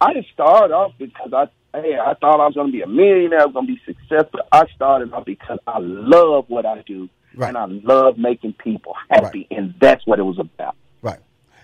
I 0.00 0.12
didn't 0.14 0.26
start 0.32 0.70
off 0.72 0.92
because 0.98 1.32
I 1.32 1.48
hey, 1.74 1.96
I 2.00 2.14
thought 2.14 2.40
I 2.40 2.46
was 2.46 2.54
gonna 2.54 2.72
be 2.72 2.82
a 2.82 2.86
millionaire, 2.86 3.40
I 3.40 3.44
was 3.46 3.54
gonna 3.54 3.66
be 3.66 3.80
successful. 3.84 4.40
I 4.52 4.64
started 4.74 5.12
off 5.12 5.24
because 5.24 5.58
I 5.66 5.78
love 5.80 6.46
what 6.48 6.66
I 6.66 6.82
do 6.86 7.08
Right. 7.34 7.48
and 7.48 7.58
I 7.58 7.66
love 7.66 8.18
making 8.18 8.54
people 8.54 8.94
happy 9.08 9.46
and 9.50 9.74
that's 9.80 10.04
what 10.06 10.18
it 10.18 10.22
was 10.22 10.38
about. 10.38 10.74
Right. 11.00 11.20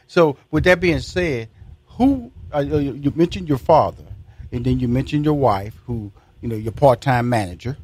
So, 0.06 0.36
with 0.50 0.64
that 0.64 0.80
being 0.80 1.00
said, 1.00 1.48
who 1.86 2.30
uh, 2.54 2.60
you 2.60 2.92
you 2.92 3.12
mentioned 3.16 3.48
your 3.48 3.58
father, 3.58 4.04
and 4.52 4.64
then 4.64 4.78
you 4.78 4.86
mentioned 4.86 5.24
your 5.24 5.34
wife, 5.34 5.74
who 5.86 6.12
you 6.40 6.48
know 6.48 6.56
your 6.56 6.72
part-time 6.72 7.28
manager. 7.28 7.76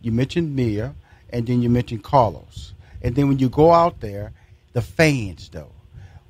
You 0.00 0.12
mentioned 0.12 0.54
Mia, 0.54 0.94
and 1.30 1.46
then 1.46 1.60
you 1.60 1.68
mentioned 1.68 2.02
Carlos, 2.02 2.72
and 3.02 3.14
then 3.14 3.28
when 3.28 3.38
you 3.38 3.48
go 3.48 3.72
out 3.72 4.00
there, 4.00 4.32
the 4.72 4.82
fans 4.82 5.50
though. 5.50 5.72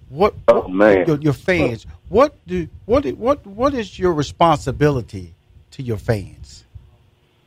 What? 0.09 0.35
Oh, 0.49 0.69
man. 0.69 1.05
Your, 1.07 1.19
your 1.19 1.33
fans. 1.33 1.85
What 2.09 2.35
do? 2.47 2.69
What? 2.85 3.07
What? 3.17 3.47
What 3.47 3.75
is 3.75 3.99
your 3.99 4.13
responsibility 4.13 5.35
to 5.77 5.83
your 5.83 5.99
fans? 5.99 6.65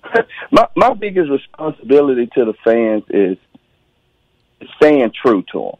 my 0.52 0.68
my 0.76 0.94
biggest 0.94 1.30
responsibility 1.30 2.28
to 2.36 2.46
the 2.46 2.54
fans 2.64 3.04
is 3.10 3.38
staying 4.78 5.12
true 5.22 5.44
to 5.52 5.60
them. 5.60 5.76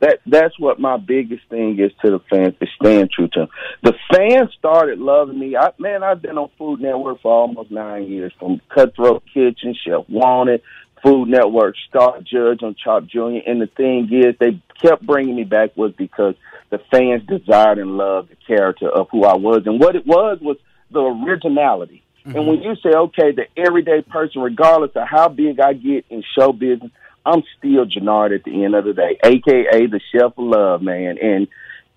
That 0.00 0.20
that's 0.26 0.58
what 0.58 0.80
my 0.80 0.96
biggest 0.96 1.48
thing 1.48 1.78
is 1.78 1.92
to 2.04 2.10
the 2.10 2.18
fans 2.28 2.54
is 2.60 2.68
staying 2.80 3.08
true 3.14 3.28
to 3.28 3.40
them. 3.40 3.48
The 3.82 3.94
fans 4.12 4.50
started 4.58 4.98
loving 4.98 5.38
me. 5.38 5.56
I 5.56 5.70
man, 5.78 6.02
I've 6.02 6.20
been 6.20 6.38
on 6.38 6.50
Food 6.58 6.80
Network 6.80 7.22
for 7.22 7.32
almost 7.32 7.70
nine 7.70 8.08
years, 8.08 8.32
from 8.38 8.60
Cutthroat 8.68 9.22
Kitchen, 9.32 9.74
Chef 9.84 10.08
Wanted, 10.08 10.62
Food 11.04 11.28
Network, 11.28 11.76
Star 11.88 12.20
Judge 12.20 12.62
on 12.62 12.74
Chopped 12.74 13.06
Junior. 13.06 13.42
And 13.46 13.60
the 13.60 13.68
thing 13.68 14.08
is, 14.12 14.34
they 14.40 14.60
kept 14.80 15.06
bringing 15.06 15.36
me 15.36 15.44
back 15.44 15.76
was 15.76 15.92
because 15.92 16.34
the 16.70 16.80
fans 16.90 17.22
desired 17.28 17.78
and 17.78 17.96
loved 17.96 18.30
the 18.30 18.36
character 18.44 18.88
of 18.88 19.08
who 19.10 19.24
I 19.24 19.36
was, 19.36 19.62
and 19.66 19.78
what 19.78 19.94
it 19.94 20.04
was 20.04 20.38
was 20.40 20.56
the 20.92 21.00
originality. 21.00 22.02
And 22.24 22.46
when 22.46 22.58
mm-hmm. 22.58 22.68
you 22.68 22.76
say, 22.76 22.90
okay, 22.90 23.32
the 23.32 23.46
everyday 23.56 24.02
person, 24.02 24.42
regardless 24.42 24.92
of 24.94 25.08
how 25.08 25.28
big 25.28 25.58
I 25.58 25.72
get 25.72 26.04
in 26.08 26.22
show 26.38 26.52
business, 26.52 26.92
I'm 27.26 27.42
still 27.58 27.84
Jernard 27.84 28.34
at 28.34 28.44
the 28.44 28.64
end 28.64 28.74
of 28.74 28.84
the 28.84 28.92
day, 28.92 29.18
aka 29.24 29.86
the 29.86 30.00
chef 30.12 30.32
of 30.36 30.38
love, 30.38 30.82
man. 30.82 31.18
And 31.18 31.48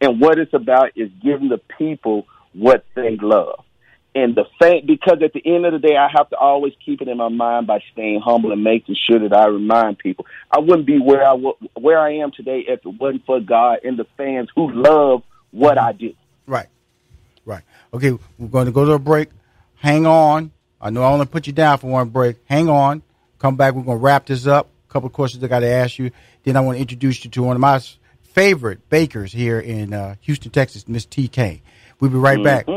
and 0.02 0.20
what 0.20 0.40
it's 0.40 0.54
about 0.54 0.92
is 0.96 1.10
giving 1.24 1.50
the 1.50 1.60
people 1.78 2.28
what 2.54 2.86
they 2.96 3.18
love. 3.22 3.64
And 4.14 4.34
the 4.34 4.46
fact, 4.60 4.86
because 4.88 5.22
at 5.22 5.34
the 5.34 5.42
end 5.46 5.66
of 5.66 5.74
the 5.74 5.80
day, 5.80 5.98
I 5.98 6.08
have 6.16 6.30
to 6.30 6.38
always 6.38 6.74
keep 6.86 7.02
it 7.02 7.10
in 7.10 7.18
my 7.18 7.28
mind 7.28 7.68
by 7.68 7.82
staying 7.92 8.22
humble 8.22 8.54
and 8.54 8.64
making 8.64 8.96
sure 8.96 9.20
that 9.20 9.34
I 9.34 9.48
remind 9.48 9.98
people 9.98 10.26
I 10.50 10.60
wouldn't 10.60 10.86
be 10.86 11.00
where 11.00 11.24
I 11.24 11.32
w- 11.32 11.58
where 11.74 12.00
I 12.00 12.18
am 12.18 12.32
today 12.32 12.64
if 12.68 12.86
it 12.86 13.00
wasn't 13.00 13.26
for 13.26 13.42
God 13.42 13.80
and 13.84 13.98
the 14.00 14.08
fans 14.16 14.50
who 14.56 14.72
love 14.72 15.24
what 15.52 15.78
I 15.78 15.92
do. 15.92 16.14
Right. 16.48 16.68
Right. 17.46 17.62
Okay, 17.94 18.12
we're 18.38 18.48
going 18.48 18.66
to 18.66 18.72
go 18.72 18.86
to 18.86 18.94
a 18.94 19.00
break. 19.00 19.30
Hang 19.76 20.06
on. 20.06 20.52
I 20.82 20.90
know 20.90 21.04
I 21.04 21.12
only 21.12 21.26
put 21.26 21.48
you 21.48 21.54
down 21.54 21.78
for 21.78 21.88
one 21.88 22.10
break. 22.10 22.38
Hang 22.46 22.70
on. 22.70 23.04
Come 23.40 23.56
back. 23.56 23.74
We're 23.76 23.84
going 23.84 24.00
to 24.00 24.04
wrap 24.04 24.26
this 24.26 24.48
up. 24.48 24.68
A 24.90 24.92
couple 24.94 25.08
of 25.08 25.14
questions 25.14 25.44
I 25.44 25.48
got 25.48 25.60
to 25.60 25.70
ask 25.70 26.00
you. 26.00 26.12
Then 26.44 26.58
I 26.58 26.62
want 26.62 26.78
to 26.78 26.82
introduce 26.82 27.24
you 27.24 27.32
to 27.32 27.44
one 27.44 27.56
of 27.56 27.62
my 27.62 27.80
favorite 28.24 28.90
bakers 28.90 29.32
here 29.32 29.60
in 29.60 29.94
uh, 29.94 30.16
Houston, 30.22 30.52
Texas, 30.52 30.88
Miss 30.88 31.06
TK. 31.06 31.62
We'll 32.00 32.12
be 32.12 32.18
right 32.18 32.44
back. 32.44 32.68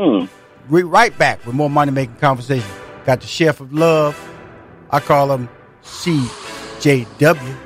We're 0.69 0.85
right 0.85 1.15
back 1.17 1.45
with 1.45 1.55
more 1.55 1.69
money 1.69 1.91
making 1.91 2.15
conversation. 2.17 2.69
Got 3.05 3.21
the 3.21 3.27
chef 3.27 3.59
of 3.59 3.73
love. 3.73 4.17
I 4.91 4.99
call 4.99 5.31
him 5.31 5.49
CJW. 5.83 7.57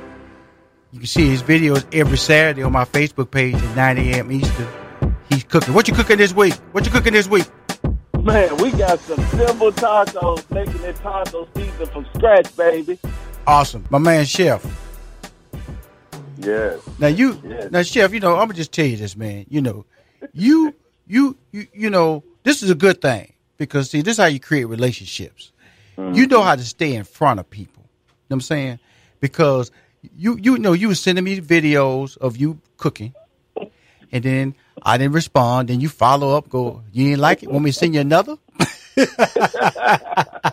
You 0.92 0.98
can 1.00 1.06
see 1.06 1.28
his 1.28 1.42
videos 1.42 1.84
every 1.92 2.18
Saturday 2.18 2.62
on 2.62 2.72
my 2.72 2.84
Facebook 2.84 3.30
page 3.30 3.54
at 3.54 3.76
9 3.76 3.98
a.m. 3.98 4.32
Eastern. 4.32 4.68
Cooking. 5.54 5.72
What 5.72 5.86
you 5.86 5.94
cooking 5.94 6.18
this 6.18 6.34
week? 6.34 6.54
What 6.72 6.84
you 6.84 6.90
cooking 6.90 7.12
this 7.12 7.28
week? 7.28 7.46
Man, 8.20 8.56
we 8.56 8.72
got 8.72 8.98
some 8.98 9.24
simple 9.38 9.70
tacos, 9.70 10.50
making 10.50 10.82
it 10.82 10.96
taco 10.96 11.46
season 11.54 11.86
from 11.86 12.04
scratch, 12.12 12.56
baby. 12.56 12.98
Awesome. 13.46 13.86
My 13.88 13.98
man 13.98 14.24
Chef. 14.24 14.66
Yes. 16.38 16.80
Now 16.98 17.06
you 17.06 17.40
Yes. 17.46 17.70
now 17.70 17.82
Chef, 17.84 18.12
you 18.12 18.18
know, 18.18 18.32
I'm 18.32 18.48
gonna 18.48 18.54
just 18.54 18.72
tell 18.72 18.84
you 18.84 18.96
this, 18.96 19.16
man. 19.16 19.46
You 19.48 19.62
know, 19.62 19.86
you 20.32 20.74
you 21.06 21.36
you 21.52 21.68
you 21.72 21.88
know, 21.88 22.24
this 22.42 22.64
is 22.64 22.70
a 22.70 22.74
good 22.74 23.00
thing 23.00 23.32
because 23.56 23.90
see, 23.90 24.02
this 24.02 24.14
is 24.14 24.18
how 24.18 24.26
you 24.26 24.40
create 24.40 24.64
relationships. 24.64 25.52
You 25.96 26.02
mm-hmm. 26.02 26.30
know 26.32 26.42
how 26.42 26.56
to 26.56 26.64
stay 26.64 26.96
in 26.96 27.04
front 27.04 27.38
of 27.38 27.48
people. 27.48 27.84
You 27.84 27.90
know 27.90 28.08
what 28.26 28.36
I'm 28.38 28.40
saying? 28.40 28.78
Because 29.20 29.70
you 30.16 30.36
you 30.36 30.58
know 30.58 30.72
you 30.72 30.88
were 30.88 30.96
sending 30.96 31.22
me 31.22 31.40
videos 31.40 32.18
of 32.18 32.38
you 32.38 32.58
cooking 32.76 33.14
and 34.10 34.24
then 34.24 34.54
I 34.82 34.98
didn't 34.98 35.14
respond, 35.14 35.68
then 35.68 35.80
you 35.80 35.88
follow 35.88 36.36
up, 36.36 36.48
go, 36.48 36.82
you 36.92 37.04
didn't 37.06 37.20
like 37.20 37.42
it? 37.42 37.50
Want 37.50 37.64
me 37.64 37.70
to 37.70 37.76
send 37.78 37.94
you 37.94 38.00
another? 38.00 38.36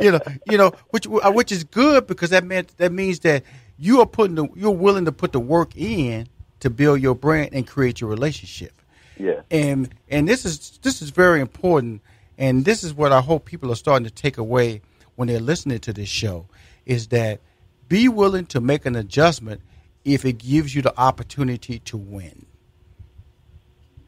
You 0.00 0.10
know, 0.10 0.20
you 0.50 0.58
know, 0.58 0.72
which 0.90 1.06
uh, 1.06 1.30
which 1.30 1.52
is 1.52 1.62
good 1.62 2.06
because 2.06 2.30
that 2.30 2.44
meant 2.44 2.76
that 2.78 2.90
means 2.90 3.20
that 3.20 3.44
you 3.78 4.00
are 4.00 4.06
putting 4.06 4.34
the 4.34 4.48
you're 4.56 4.72
willing 4.72 5.04
to 5.04 5.12
put 5.12 5.32
the 5.32 5.38
work 5.38 5.76
in 5.76 6.28
to 6.60 6.70
build 6.70 7.00
your 7.00 7.14
brand 7.14 7.50
and 7.52 7.66
create 7.66 8.00
your 8.00 8.10
relationship. 8.10 8.72
Yeah. 9.16 9.42
And 9.50 9.94
and 10.08 10.26
this 10.28 10.44
is 10.44 10.78
this 10.82 11.00
is 11.00 11.10
very 11.10 11.40
important, 11.40 12.02
and 12.38 12.64
this 12.64 12.82
is 12.82 12.92
what 12.92 13.12
I 13.12 13.20
hope 13.20 13.44
people 13.44 13.70
are 13.70 13.76
starting 13.76 14.04
to 14.04 14.10
take 14.10 14.36
away 14.36 14.80
when 15.14 15.28
they're 15.28 15.38
listening 15.40 15.78
to 15.80 15.92
this 15.92 16.08
show, 16.08 16.46
is 16.84 17.08
that 17.08 17.40
be 17.88 18.08
willing 18.08 18.46
to 18.46 18.60
make 18.60 18.84
an 18.84 18.96
adjustment 18.96 19.60
if 20.04 20.24
it 20.24 20.34
gives 20.38 20.74
you 20.74 20.82
the 20.82 20.98
opportunity 20.98 21.78
to 21.80 21.96
win. 21.96 22.46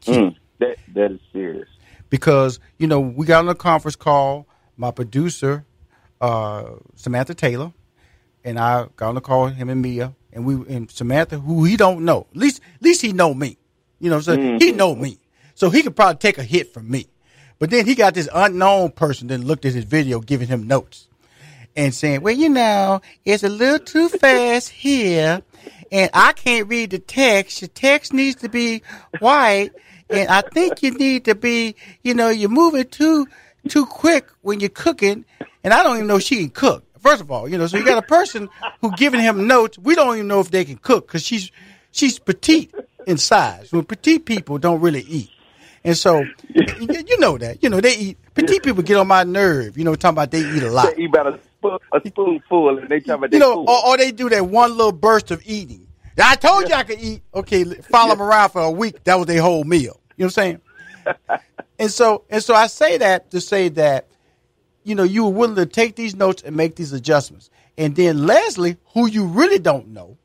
Mm, 0.05 0.35
that 0.59 0.77
that 0.93 1.11
is 1.11 1.19
serious. 1.33 1.67
because 2.09 2.59
you 2.77 2.87
know 2.87 2.99
we 2.99 3.25
got 3.25 3.39
on 3.39 3.49
a 3.49 3.55
conference 3.55 3.95
call. 3.95 4.47
My 4.79 4.91
producer, 4.91 5.65
uh, 6.21 6.75
Samantha 6.95 7.33
Taylor, 7.33 7.73
and 8.43 8.59
I 8.59 8.85
got 8.95 9.09
on 9.09 9.15
the 9.15 9.21
call 9.21 9.47
him 9.47 9.69
and 9.69 9.81
Mia, 9.81 10.13
and 10.31 10.45
we 10.45 10.53
and 10.73 10.89
Samantha, 10.91 11.39
who 11.39 11.63
he 11.65 11.75
don't 11.77 12.05
know, 12.05 12.27
at 12.31 12.37
least 12.37 12.61
at 12.75 12.83
least 12.83 13.01
he 13.01 13.11
know 13.11 13.33
me, 13.33 13.57
you 13.99 14.09
know, 14.11 14.19
so 14.19 14.37
he 14.37 14.71
know 14.71 14.95
me, 14.95 15.17
so 15.55 15.71
he 15.71 15.81
could 15.81 15.95
probably 15.95 16.17
take 16.17 16.37
a 16.37 16.43
hit 16.43 16.73
from 16.73 16.89
me. 16.91 17.07
But 17.57 17.71
then 17.71 17.87
he 17.87 17.95
got 17.95 18.13
this 18.13 18.29
unknown 18.33 18.91
person 18.91 19.27
that 19.29 19.39
looked 19.39 19.65
at 19.65 19.73
his 19.73 19.83
video, 19.83 20.19
giving 20.19 20.47
him 20.47 20.67
notes 20.67 21.07
and 21.75 21.91
saying, 21.93 22.21
"Well, 22.21 22.35
you 22.35 22.49
know, 22.49 23.01
it's 23.25 23.41
a 23.43 23.49
little 23.49 23.79
too 23.79 24.09
fast 24.09 24.69
here, 24.69 25.41
and 25.91 26.09
I 26.13 26.33
can't 26.33 26.67
read 26.67 26.91
the 26.91 26.99
text. 26.99 27.61
Your 27.61 27.69
text 27.69 28.13
needs 28.13 28.41
to 28.41 28.49
be 28.49 28.83
white, 29.19 29.71
and 30.09 30.29
I 30.29 30.41
think 30.41 30.83
you 30.83 30.91
need 30.91 31.25
to 31.25 31.35
be, 31.35 31.75
you 32.03 32.13
know, 32.13 32.29
you're 32.29 32.49
moving 32.49 32.85
too 32.85 33.27
too 33.67 33.85
quick 33.85 34.27
when 34.41 34.59
you're 34.59 34.69
cooking, 34.69 35.25
and 35.63 35.73
I 35.73 35.83
don't 35.83 35.97
even 35.97 36.07
know 36.07 36.19
she 36.19 36.37
can 36.37 36.49
cook. 36.49 36.83
First 36.99 37.21
of 37.21 37.31
all, 37.31 37.47
you 37.47 37.57
know, 37.57 37.67
so 37.67 37.77
you 37.77 37.85
got 37.85 37.97
a 37.97 38.07
person 38.07 38.49
who 38.81 38.91
giving 38.95 39.21
him 39.21 39.47
notes. 39.47 39.77
We 39.77 39.95
don't 39.95 40.15
even 40.15 40.27
know 40.27 40.39
if 40.39 40.51
they 40.51 40.65
can 40.65 40.77
cook 40.77 41.07
because 41.07 41.23
she's 41.23 41.51
she's 41.91 42.19
petite 42.19 42.73
in 43.05 43.17
size. 43.17 43.71
When 43.71 43.85
petite 43.85 44.25
people 44.25 44.57
don't 44.57 44.81
really 44.81 45.01
eat. 45.01 45.29
And 45.87 45.97
so, 45.97 46.25
you 46.49 47.17
know 47.17 47.37
that. 47.37 47.63
You 47.63 47.69
know, 47.69 47.79
they 47.79 47.95
eat. 47.95 48.17
Petite 48.33 48.61
people 48.61 48.83
get 48.83 48.97
on 48.97 49.07
my 49.07 49.23
nerve. 49.23 49.77
You 49.77 49.85
know, 49.85 49.95
talking 49.95 50.15
about 50.15 50.31
they 50.31 50.41
eat 50.41 50.61
a 50.61 50.69
lot. 50.69 50.93
They 50.93 51.03
eat 51.03 51.09
about 51.09 51.27
a, 51.27 51.39
spoon, 51.39 51.79
a 51.93 52.01
spoonful, 52.05 52.77
and 52.77 52.89
they 52.89 52.99
talk 52.99 53.19
about 53.19 53.31
You 53.31 53.39
they 53.39 53.45
know, 53.45 53.63
or, 53.65 53.87
or 53.87 53.97
they 53.97 54.11
do 54.11 54.27
that 54.27 54.45
one 54.45 54.71
little 54.71 54.91
burst 54.91 55.31
of 55.31 55.41
eating. 55.45 55.87
I 56.21 56.35
told 56.35 56.67
you 56.67 56.75
I 56.75 56.83
could 56.83 56.99
eat. 56.99 57.21
Okay, 57.33 57.63
follow 57.63 58.15
them 58.15 58.21
around 58.21 58.49
for 58.49 58.63
a 58.63 58.69
week. 58.69 59.01
That 59.05 59.15
was 59.15 59.27
their 59.27 59.41
whole 59.41 59.63
meal. 59.63 60.01
You 60.17 60.25
know 60.25 60.25
what 60.25 60.25
I'm 60.25 60.29
saying? 60.29 60.61
and 61.79 61.89
so, 61.89 62.25
and 62.29 62.43
so, 62.43 62.53
I 62.53 62.67
say 62.67 62.97
that 62.97 63.31
to 63.31 63.39
say 63.39 63.69
that, 63.69 64.07
you 64.83 64.93
know, 64.93 65.03
you 65.03 65.23
were 65.23 65.29
willing 65.29 65.55
to 65.55 65.65
take 65.65 65.95
these 65.95 66.17
notes 66.17 66.43
and 66.43 66.57
make 66.57 66.75
these 66.75 66.91
adjustments. 66.91 67.49
And 67.77 67.95
then 67.95 68.25
Leslie, 68.25 68.75
who 68.93 69.07
you 69.07 69.25
really 69.25 69.59
don't 69.59 69.87
know, 69.87 70.17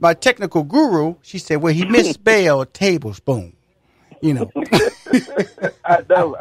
my 0.00 0.14
technical 0.14 0.64
guru, 0.64 1.14
she 1.22 1.38
said, 1.38 1.62
well, 1.62 1.72
he 1.72 1.84
misspelled 1.88 2.74
tablespoon. 2.74 3.55
You 4.26 4.34
know, 4.34 4.50
I 5.84 6.02
know. 6.10 6.36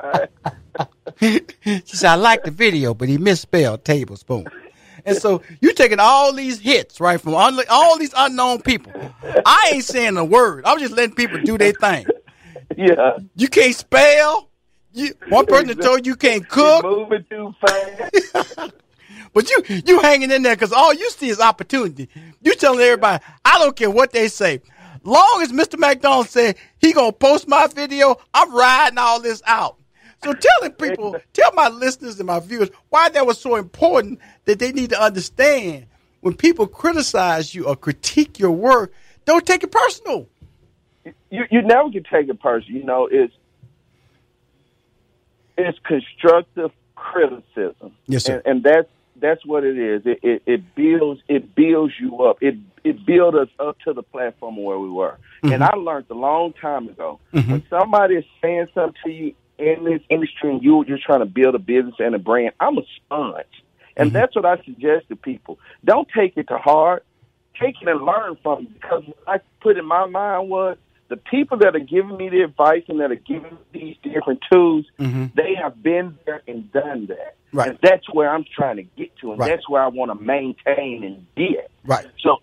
she 1.19 1.83
said, 1.85 2.09
I 2.09 2.15
like 2.15 2.43
the 2.43 2.49
video, 2.49 2.95
but 2.95 3.07
he 3.07 3.19
misspelled 3.19 3.85
tablespoon. 3.85 4.47
And 5.05 5.15
so 5.15 5.43
you 5.61 5.71
taking 5.71 5.99
all 5.99 6.33
these 6.33 6.59
hits, 6.59 6.99
right, 6.99 7.21
from 7.21 7.35
un- 7.35 7.59
all 7.69 7.99
these 7.99 8.13
unknown 8.17 8.63
people. 8.63 8.91
I 9.45 9.73
ain't 9.73 9.83
saying 9.83 10.17
a 10.17 10.25
word. 10.25 10.65
I'm 10.65 10.79
just 10.79 10.93
letting 10.93 11.13
people 11.13 11.43
do 11.43 11.59
their 11.59 11.73
thing. 11.73 12.07
yeah. 12.75 13.17
You 13.35 13.49
can't 13.49 13.75
spell. 13.75 14.49
You, 14.91 15.13
one 15.29 15.45
person 15.45 15.77
told 15.77 16.07
you 16.07 16.15
can't 16.15 16.47
cook. 16.49 16.83
You're 16.83 16.91
moving 16.91 17.25
too 17.29 17.53
fast. 17.61 18.73
But 19.35 19.49
you 19.49 19.81
you 19.85 19.99
hanging 19.99 20.31
in 20.31 20.43
there 20.43 20.55
because 20.55 20.71
all 20.71 20.93
you 20.93 21.09
see 21.11 21.27
is 21.27 21.41
opportunity. 21.41 22.07
You 22.41 22.55
telling 22.55 22.79
everybody, 22.79 23.21
I 23.43 23.59
don't 23.59 23.75
care 23.75 23.91
what 23.91 24.13
they 24.13 24.29
say. 24.29 24.61
Long 25.05 25.39
as 25.43 25.51
Mr. 25.51 25.77
McDonald 25.77 26.27
said 26.27 26.57
he 26.79 26.91
gonna 26.91 27.11
post 27.11 27.47
my 27.47 27.67
video, 27.67 28.17
I'm 28.33 28.53
riding 28.53 28.97
all 28.97 29.21
this 29.21 29.41
out. 29.45 29.77
So 30.23 30.33
telling 30.33 30.71
people, 30.73 31.15
tell 31.33 31.51
my 31.53 31.69
listeners 31.69 32.19
and 32.19 32.25
my 32.25 32.39
viewers 32.39 32.69
why 32.89 33.09
that 33.09 33.25
was 33.25 33.39
so 33.39 33.55
important 33.55 34.19
that 34.45 34.57
they 34.57 34.71
need 34.71 34.89
to 34.89 35.01
understand 35.01 35.85
when 36.21 36.33
people 36.33 36.65
criticize 36.65 37.53
you 37.53 37.67
or 37.67 37.75
critique 37.75 38.39
your 38.39 38.49
work, 38.49 38.91
don't 39.25 39.45
take 39.45 39.63
it 39.63 39.71
personal. 39.71 40.27
you 41.03 41.45
you 41.51 41.61
never 41.61 41.91
can 41.91 42.03
take 42.03 42.27
it 42.27 42.41
personal. 42.41 42.79
You 42.79 42.83
know, 42.83 43.07
it's 43.11 43.33
it's 45.55 45.77
constructive 45.85 46.71
criticism. 46.95 47.93
Yes, 48.07 48.23
sir. 48.23 48.41
And, 48.43 48.55
and 48.55 48.63
that's 48.63 48.89
that's 49.19 49.45
what 49.45 49.63
it 49.63 49.77
is. 49.77 50.01
It, 50.05 50.19
it 50.23 50.43
it 50.45 50.75
builds 50.75 51.21
it 51.27 51.55
builds 51.55 51.93
you 51.99 52.23
up. 52.23 52.37
It 52.41 52.55
it 52.83 53.05
builds 53.05 53.37
us 53.37 53.49
up 53.59 53.77
to 53.85 53.93
the 53.93 54.03
platform 54.03 54.57
where 54.57 54.79
we 54.79 54.89
were. 54.89 55.17
And 55.43 55.51
mm-hmm. 55.51 55.63
I 55.63 55.75
learned 55.77 56.05
a 56.09 56.15
long 56.15 56.53
time 56.53 56.89
ago 56.89 57.19
mm-hmm. 57.33 57.51
when 57.51 57.63
somebody 57.69 58.15
is 58.15 58.25
saying 58.41 58.67
something 58.73 58.95
to 59.05 59.11
you 59.11 59.35
in 59.57 59.85
this 59.85 60.01
industry 60.09 60.51
and 60.51 60.63
you 60.63 60.83
you're 60.85 60.99
trying 61.03 61.19
to 61.19 61.25
build 61.25 61.55
a 61.55 61.59
business 61.59 61.95
and 61.99 62.15
a 62.15 62.19
brand. 62.19 62.53
I'm 62.59 62.77
a 62.77 62.83
sponge, 62.97 63.45
and 63.95 64.09
mm-hmm. 64.09 64.17
that's 64.17 64.35
what 64.35 64.45
I 64.45 64.57
suggest 64.63 65.09
to 65.09 65.15
people. 65.15 65.59
Don't 65.83 66.07
take 66.15 66.37
it 66.37 66.47
to 66.49 66.57
heart. 66.57 67.05
Take 67.59 67.75
it 67.81 67.87
and 67.87 68.01
learn 68.01 68.37
from 68.43 68.63
it 68.63 68.73
because 68.73 69.03
what 69.05 69.17
I 69.27 69.39
put 69.61 69.77
in 69.77 69.85
my 69.85 70.07
mind 70.07 70.49
was 70.49 70.77
the 71.07 71.17
people 71.17 71.57
that 71.59 71.75
are 71.75 71.79
giving 71.79 72.17
me 72.17 72.29
the 72.29 72.41
advice 72.41 72.83
and 72.87 72.99
that 72.99 73.11
are 73.11 73.15
giving 73.15 73.51
me 73.51 73.95
these 74.03 74.13
different 74.13 74.41
tools, 74.51 74.85
they 75.35 75.55
have 75.61 75.81
been 75.81 76.17
there 76.25 76.41
and 76.47 76.71
done 76.71 77.07
that. 77.07 77.35
Right. 77.55 77.69
And 77.69 77.79
that's 77.81 78.03
where 78.13 78.29
I'm 78.29 78.43
trying 78.53 78.75
to 78.77 78.83
get 78.83 79.15
to, 79.21 79.31
and 79.31 79.39
Right. 79.39 79.49
that's 79.49 79.67
where 79.69 79.81
I 79.81 79.87
want 79.87 80.11
to 80.11 80.23
maintain 80.23 81.03
and 81.05 81.25
get. 81.37 81.71
Right. 81.85 82.05
So, 82.21 82.37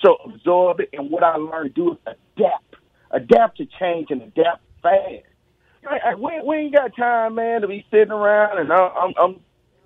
so 0.00 0.16
absorb 0.24 0.80
it, 0.80 0.90
and 0.92 1.10
what 1.10 1.24
I 1.24 1.36
learned 1.36 1.74
to 1.74 1.80
do 1.82 1.92
is 1.92 1.98
adapt, 2.36 2.76
adapt 3.10 3.56
to 3.58 3.66
change, 3.80 4.08
and 4.10 4.22
adapt 4.22 4.62
fast. 4.82 5.24
I, 5.88 6.10
I, 6.10 6.14
we, 6.14 6.40
we 6.44 6.56
ain't 6.58 6.74
got 6.74 6.94
time, 6.96 7.34
man, 7.34 7.62
to 7.62 7.68
be 7.68 7.84
sitting 7.90 8.12
around, 8.12 8.58
and 8.58 8.72
I, 8.72 8.76
I'm 8.76 9.14
I'm 9.20 9.40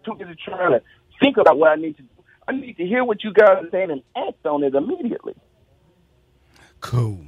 too 0.04 0.14
busy 0.18 0.36
trying 0.44 0.72
to 0.72 0.82
think 1.22 1.38
about 1.38 1.58
what 1.58 1.70
I 1.70 1.76
need 1.76 1.96
to 1.96 2.02
do. 2.02 2.08
I 2.48 2.52
need 2.52 2.76
to 2.76 2.84
hear 2.86 3.04
what 3.04 3.24
you 3.24 3.32
guys 3.32 3.64
are 3.64 3.70
saying 3.70 3.90
and 3.90 4.02
act 4.16 4.44
on 4.44 4.62
it 4.64 4.74
immediately. 4.74 5.34
Cool. 6.80 7.26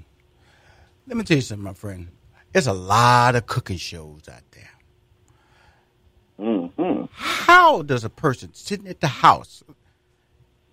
Let 1.06 1.16
me 1.16 1.24
tell 1.24 1.36
you 1.36 1.42
something, 1.42 1.64
my 1.64 1.74
friend. 1.74 2.08
There's 2.52 2.66
a 2.66 2.72
lot 2.72 3.36
of 3.36 3.46
cooking 3.46 3.76
shows 3.78 4.28
out 4.28 4.42
there. 4.52 4.70
Hmm 6.42 7.04
How 7.12 7.82
does 7.82 8.04
a 8.04 8.10
person 8.10 8.50
sitting 8.52 8.88
at 8.88 9.00
the 9.00 9.06
house 9.06 9.62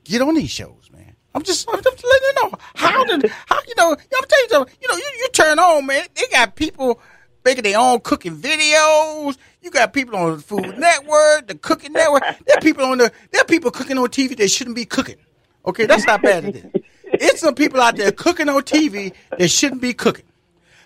get 0.03 0.21
on 0.21 0.35
these 0.35 0.49
shows, 0.49 0.89
man? 0.91 1.15
I'm 1.35 1.43
just, 1.43 1.69
I'm 1.69 1.81
just 1.81 2.03
letting 2.03 2.27
you 2.27 2.33
know. 2.43 2.57
How 2.75 3.03
did, 3.05 3.31
how 3.45 3.59
you 3.67 3.75
know? 3.77 3.91
I'm 3.91 3.97
telling 4.09 4.27
you 4.43 4.49
something. 4.49 4.75
You 4.81 4.87
know, 4.87 4.95
you, 4.95 5.11
you 5.19 5.27
turn 5.31 5.59
on, 5.59 5.85
man. 5.85 6.05
They 6.15 6.23
got 6.31 6.55
people 6.55 6.99
making 7.45 7.63
their 7.63 7.77
own 7.77 7.99
cooking 7.99 8.35
videos. 8.35 9.37
You 9.61 9.69
got 9.69 9.93
people 9.93 10.15
on 10.15 10.37
the 10.37 10.41
Food 10.41 10.77
Network, 10.79 11.47
the 11.47 11.55
Cooking 11.55 11.93
Network. 11.93 12.23
There 12.45 12.57
are 12.57 12.61
people 12.61 12.83
on 12.85 12.97
the, 12.97 13.11
there 13.31 13.41
are 13.41 13.45
people 13.45 13.69
cooking 13.69 13.99
on 13.99 14.07
TV 14.07 14.35
that 14.37 14.49
shouldn't 14.49 14.75
be 14.75 14.85
cooking. 14.85 15.17
Okay, 15.65 15.85
that's 15.85 16.07
not 16.07 16.23
bad 16.23 16.45
it 16.45 16.55
is. 16.55 16.65
It's 17.13 17.41
some 17.41 17.53
people 17.53 17.79
out 17.79 17.95
there 17.95 18.11
cooking 18.11 18.49
on 18.49 18.61
TV 18.63 19.13
that 19.37 19.49
shouldn't 19.49 19.81
be 19.81 19.93
cooking, 19.93 20.25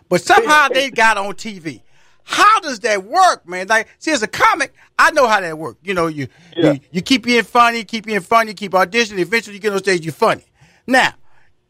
but 0.10 0.22
somehow 0.22 0.68
they 0.68 0.90
got 0.90 1.18
on 1.18 1.34
TV. 1.36 1.82
How 2.24 2.60
does 2.62 2.80
that 2.82 3.04
work, 3.04 3.48
man? 3.48 3.68
Like, 3.68 3.88
see, 4.00 4.12
as 4.12 4.24
a 4.24 4.28
comic, 4.28 4.74
I 4.98 5.12
know 5.12 5.28
how 5.28 5.42
that 5.42 5.58
works. 5.58 5.80
You 5.84 5.94
know, 5.94 6.08
you, 6.08 6.28
Yeah. 6.56 6.74
you 6.74 6.80
you 6.92 7.02
keep 7.02 7.24
being 7.24 7.44
funny, 7.44 7.84
keep 7.84 8.06
being 8.06 8.22
funny, 8.22 8.54
keep 8.54 8.72
auditioning. 8.72 9.20
Eventually, 9.20 9.56
you 9.56 9.62
get 9.62 9.74
on 9.74 9.80
stage, 9.80 10.06
you're 10.06 10.14
funny. 10.14 10.44
Now, 10.88 11.14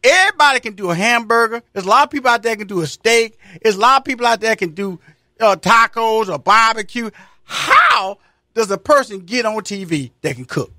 everybody 0.02 0.60
can 0.60 0.74
do 0.74 0.90
a 0.90 0.94
hamburger. 0.94 1.62
There's 1.72 1.86
a 1.86 1.88
lot 1.88 2.04
of 2.04 2.10
people 2.10 2.30
out 2.30 2.42
there 2.42 2.52
that 2.52 2.58
can 2.58 2.68
do 2.68 2.80
a 2.82 2.86
steak. 2.86 3.38
There's 3.62 3.76
a 3.76 3.80
lot 3.80 3.98
of 3.98 4.04
people 4.04 4.26
out 4.26 4.40
there 4.40 4.50
that 4.50 4.58
can 4.58 4.70
do 4.74 5.00
uh, 5.40 5.56
tacos 5.56 6.28
or 6.32 6.38
barbecue. 6.38 7.10
How 7.42 8.18
does 8.54 8.70
a 8.70 8.78
person 8.78 9.20
get 9.20 9.46
on 9.46 9.56
TV 9.62 10.12
that 10.22 10.36
can 10.36 10.44
cook? 10.44 10.70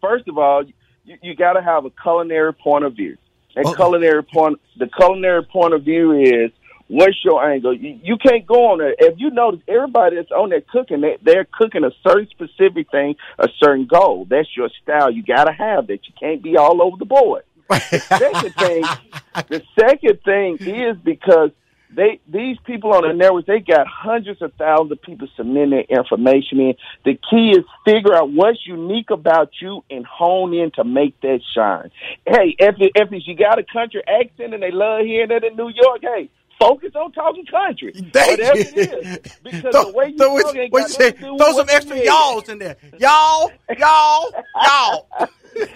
First 0.00 0.28
of 0.28 0.36
all, 0.36 0.64
you, 1.04 1.16
you 1.22 1.34
got 1.34 1.54
to 1.54 1.62
have 1.62 1.84
a 1.84 1.90
culinary 2.02 2.52
point 2.52 2.84
of 2.84 2.94
view. 2.94 3.16
And 3.56 3.66
Oh. 3.66 3.74
culinary 3.74 4.22
point, 4.22 4.60
the 4.76 4.86
culinary 4.88 5.44
point 5.44 5.74
of 5.74 5.82
view 5.84 6.12
is 6.12 6.50
what's 6.90 7.24
your 7.24 7.48
angle. 7.48 7.72
You, 7.72 7.98
you 8.02 8.16
can't 8.16 8.44
go 8.46 8.72
on 8.72 8.78
there. 8.78 8.94
If 8.98 9.14
you 9.18 9.30
notice, 9.30 9.60
everybody 9.68 10.16
that's 10.16 10.32
on 10.32 10.50
there 10.50 10.60
cooking, 10.60 11.00
they, 11.00 11.16
they're 11.22 11.46
cooking 11.50 11.84
a 11.84 11.92
certain 12.06 12.28
specific 12.30 12.90
thing, 12.90 13.14
a 13.38 13.48
certain 13.62 13.86
goal. 13.86 14.26
That's 14.28 14.48
your 14.56 14.68
style. 14.82 15.10
You 15.10 15.22
got 15.22 15.44
to 15.44 15.52
have 15.52 15.86
that. 15.86 16.00
You 16.06 16.14
can't 16.18 16.42
be 16.42 16.56
all 16.56 16.82
over 16.82 16.96
the 16.98 17.04
board. 17.04 17.44
the 17.68 18.00
second 18.18 18.54
thing, 18.56 18.84
the 19.48 19.62
second 19.78 20.20
thing 20.24 20.58
is 20.66 20.96
because 21.02 21.50
they 21.94 22.20
these 22.28 22.56
people 22.66 22.92
on 22.92 23.02
the 23.02 23.12
networks 23.12 23.48
they 23.48 23.58
got 23.58 23.86
hundreds 23.86 24.40
of 24.42 24.52
thousands 24.54 24.92
of 24.92 25.02
people 25.02 25.26
submitting 25.36 25.70
their 25.70 25.98
information 25.98 26.60
in. 26.60 26.74
The 27.04 27.18
key 27.28 27.50
is 27.50 27.64
figure 27.84 28.14
out 28.14 28.30
what's 28.30 28.64
unique 28.66 29.10
about 29.10 29.50
you 29.60 29.84
and 29.90 30.06
hone 30.06 30.54
in 30.54 30.70
to 30.72 30.84
make 30.84 31.20
that 31.20 31.40
shine. 31.54 31.90
Hey, 32.26 32.54
if 32.58 32.76
it, 32.78 32.92
if 32.94 33.12
it's, 33.12 33.26
you 33.26 33.36
got 33.36 33.58
a 33.58 33.64
country 33.64 34.02
accent 34.06 34.54
and 34.54 34.62
they 34.62 34.70
love 34.70 35.04
hearing 35.04 35.30
it 35.30 35.44
in 35.44 35.56
New 35.56 35.70
York, 35.70 36.00
hey. 36.02 36.30
Focus 36.60 36.92
on 36.94 37.10
talking 37.12 37.46
country, 37.46 37.92
Thank 38.12 38.38
whatever 38.38 38.58
you. 38.58 38.64
it 38.76 38.76
is, 38.76 39.36
because 39.42 39.72
Throw- 39.72 39.84
the 39.84 39.92
way 39.96 40.08
you 40.08 40.18
throw 40.18 40.36
it- 40.36 40.42
talk 40.42 40.56
ain't 40.56 40.72
got 40.72 40.82
you 40.82 40.88
say? 40.88 41.10
do 41.12 41.38
Throw 41.38 41.52
some 41.52 41.66
extra 41.70 42.04
y'alls 42.04 42.48
in 42.50 42.58
there. 42.58 42.76
Y'all, 42.98 43.50
y'all, 43.78 44.30
y'all. 44.62 45.08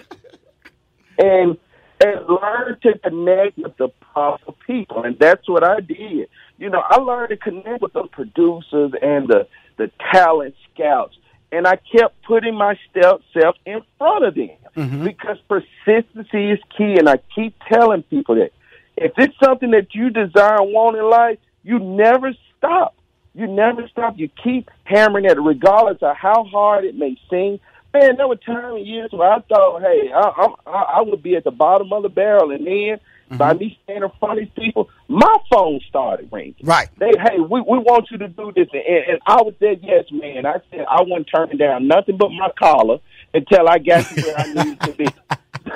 and 1.17 1.57
and 2.03 2.27
learn 2.27 2.77
to 2.83 2.97
connect 2.99 3.57
with 3.57 3.75
the 3.77 3.87
proper 4.13 4.51
people, 4.67 5.03
and 5.03 5.17
that's 5.17 5.47
what 5.49 5.63
I 5.63 5.79
did. 5.79 6.29
You 6.57 6.69
know, 6.69 6.83
I 6.87 6.97
learned 6.97 7.29
to 7.29 7.37
connect 7.37 7.81
with 7.81 7.93
the 7.93 8.03
producers 8.03 8.91
and 9.01 9.27
the 9.27 9.47
the 9.77 9.89
talent 10.13 10.55
scouts, 10.73 11.17
and 11.51 11.65
I 11.65 11.77
kept 11.77 12.21
putting 12.23 12.55
myself 12.55 13.21
self 13.33 13.55
in 13.65 13.81
front 13.97 14.25
of 14.25 14.35
them 14.35 14.49
mm-hmm. 14.75 15.03
because 15.03 15.37
persistency 15.47 16.51
is 16.51 16.59
key. 16.77 16.97
And 16.97 17.09
I 17.09 17.17
keep 17.33 17.55
telling 17.67 18.03
people 18.03 18.35
that 18.35 18.51
if 18.97 19.13
it's 19.17 19.35
something 19.43 19.71
that 19.71 19.93
you 19.93 20.09
desire 20.09 20.61
and 20.61 20.73
want 20.73 20.97
in 20.97 21.09
life, 21.09 21.39
you 21.63 21.79
never 21.79 22.33
stop. 22.57 22.95
You 23.33 23.47
never 23.47 23.87
stop. 23.89 24.17
You 24.17 24.29
keep 24.41 24.69
hammering 24.85 25.25
at 25.25 25.37
it, 25.37 25.41
regardless 25.41 25.97
of 26.01 26.15
how 26.15 26.45
hard 26.45 26.85
it 26.85 26.95
may 26.95 27.17
seem. 27.29 27.59
Man, 27.93 28.17
there 28.17 28.27
were 28.27 28.35
times 28.35 28.77
and 28.77 28.87
years 28.87 29.11
where 29.11 29.31
I 29.31 29.39
thought, 29.41 29.81
hey, 29.81 30.11
I, 30.13 30.47
I, 30.65 30.71
I 30.97 31.01
would 31.01 31.23
be 31.23 31.35
at 31.35 31.43
the 31.43 31.51
bottom 31.51 31.91
of 31.93 32.03
the 32.03 32.09
barrel, 32.09 32.51
and 32.51 32.65
then 32.65 32.73
mm-hmm. 32.73 33.37
by 33.37 33.53
me 33.53 33.77
standing 33.83 34.03
in 34.03 34.19
front 34.19 34.39
of 34.39 34.45
these 34.45 34.63
people, 34.63 34.89
my 35.07 35.35
phone 35.51 35.79
started 35.87 36.29
ringing. 36.31 36.55
Right. 36.63 36.89
They, 36.97 37.11
hey, 37.17 37.39
we 37.39 37.61
we 37.61 37.77
want 37.77 38.09
you 38.11 38.17
to 38.19 38.27
do 38.27 38.51
this, 38.55 38.67
and, 38.73 38.83
and 38.83 39.19
I 39.25 39.41
was 39.41 39.53
said 39.59 39.79
yes, 39.81 40.05
man. 40.11 40.45
I 40.45 40.55
said 40.71 40.85
I 40.89 41.01
wasn't 41.01 41.29
turning 41.33 41.57
down 41.57 41.87
nothing 41.87 42.17
but 42.17 42.29
my 42.29 42.49
collar 42.57 42.99
until 43.33 43.67
I 43.67 43.79
got 43.79 44.05
to 44.05 44.21
where 44.21 44.39
I 44.39 44.53
needed 44.53 44.81
to 44.81 44.91
be. 44.93 45.07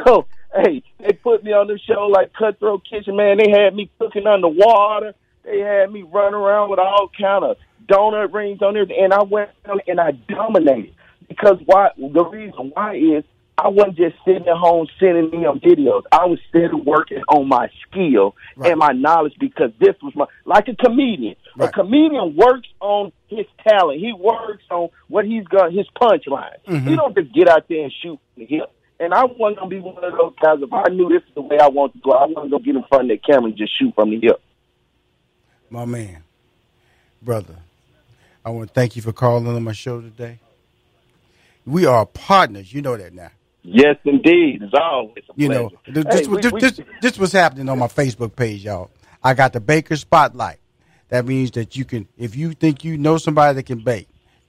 So, 0.05 0.27
hey, 0.55 0.83
they 0.99 1.13
put 1.13 1.43
me 1.43 1.51
on 1.51 1.67
the 1.67 1.79
show 1.79 2.07
like 2.07 2.33
Cutthroat 2.33 2.83
Kitchen, 2.89 3.15
man. 3.15 3.37
They 3.37 3.49
had 3.49 3.75
me 3.75 3.89
cooking 3.99 4.27
underwater. 4.27 5.13
They 5.43 5.59
had 5.59 5.91
me 5.91 6.03
running 6.03 6.35
around 6.35 6.69
with 6.69 6.79
all 6.79 7.09
kind 7.19 7.43
of 7.43 7.57
donut 7.87 8.33
rings 8.33 8.61
on 8.61 8.73
there, 8.73 8.83
and 8.83 9.13
I 9.13 9.23
went 9.23 9.49
and 9.87 9.99
I 9.99 10.11
dominated. 10.11 10.93
Because 11.27 11.57
why? 11.65 11.89
The 11.97 12.25
reason 12.25 12.71
why 12.73 12.95
is 12.95 13.23
I 13.57 13.67
wasn't 13.67 13.97
just 13.97 14.15
sitting 14.25 14.47
at 14.47 14.55
home 14.55 14.87
sending 14.99 15.29
me 15.31 15.45
on 15.45 15.59
videos. 15.59 16.03
I 16.11 16.25
was 16.25 16.39
still 16.49 16.77
working 16.83 17.21
on 17.27 17.47
my 17.47 17.69
skill 17.87 18.35
Right. 18.55 18.71
and 18.71 18.79
my 18.79 18.93
knowledge 18.93 19.33
because 19.39 19.71
this 19.79 19.95
was 20.01 20.13
my 20.15 20.25
like 20.45 20.67
a 20.69 20.75
comedian. 20.75 21.35
Right. 21.57 21.69
A 21.69 21.71
comedian 21.71 22.35
works 22.35 22.69
on 22.79 23.11
his 23.27 23.45
talent. 23.67 23.99
He 23.99 24.13
works 24.13 24.63
on 24.71 24.89
what 25.07 25.25
he's 25.25 25.43
got, 25.45 25.73
his 25.73 25.85
punchline. 26.01 26.55
Mm-hmm. 26.67 26.87
He 26.87 26.95
don't 26.95 27.15
just 27.15 27.33
get 27.33 27.47
out 27.49 27.67
there 27.67 27.83
and 27.83 27.93
shoot 28.01 28.17
from 28.33 28.43
the 28.43 28.45
hip. 28.45 28.71
And 28.99 29.13
I 29.13 29.23
wasn't 29.23 29.59
gonna 29.59 29.69
be 29.69 29.79
one 29.79 30.03
of 30.03 30.11
those 30.11 30.33
guys. 30.41 30.57
If 30.61 30.73
I 30.73 30.89
knew 30.89 31.07
this 31.09 31.23
is 31.27 31.33
the 31.35 31.41
way 31.41 31.57
I 31.59 31.67
wanted 31.67 31.93
to 31.93 31.99
go, 32.03 32.11
I 32.11 32.25
wasn't 32.25 32.51
gonna 32.51 32.63
get 32.63 32.75
in 32.75 32.83
front 32.89 33.09
of 33.09 33.17
that 33.17 33.25
camera 33.25 33.45
and 33.49 33.57
just 33.57 33.77
shoot 33.79 33.93
from 33.95 34.09
the 34.09 34.19
hip. 34.19 34.41
My 35.69 35.85
man, 35.85 36.23
brother, 37.21 37.55
I 38.43 38.49
want 38.49 38.69
to 38.69 38.73
thank 38.73 38.95
you 38.95 39.01
for 39.01 39.13
calling 39.13 39.47
on 39.47 39.63
my 39.63 39.71
show 39.71 40.01
today. 40.01 40.39
We 41.65 41.85
are 41.85 42.05
partners. 42.05 42.73
You 42.73 42.81
know 42.81 42.97
that 42.97 43.13
now. 43.13 43.29
Yes, 43.61 43.97
indeed. 44.03 44.63
It's 44.63 44.73
always 44.73 45.23
a 45.29 45.33
You 45.35 45.49
know, 45.49 45.69
pleasure. 45.69 46.03
this, 46.03 46.05
this, 46.05 46.21
Hey, 46.21 46.27
we- 46.27 46.41
this, 46.41 46.51
we- 46.51 46.59
this, 46.59 46.79
this 47.01 47.17
was 47.19 47.31
happening 47.31 47.69
on 47.69 47.77
my 47.79 47.87
Facebook 47.87 48.35
page, 48.35 48.63
y'all. 48.65 48.89
I 49.23 49.33
got 49.33 49.53
the 49.53 49.59
baker 49.59 49.95
spotlight. 49.95 50.57
That 51.09 51.25
means 51.25 51.51
that 51.51 51.75
you 51.75 51.85
can, 51.85 52.07
if 52.17 52.35
you 52.35 52.53
think 52.53 52.83
you 52.83 52.97
know 52.97 53.17
somebody 53.17 53.55
that 53.55 53.63
can 53.63 53.79
bake, 53.79 54.07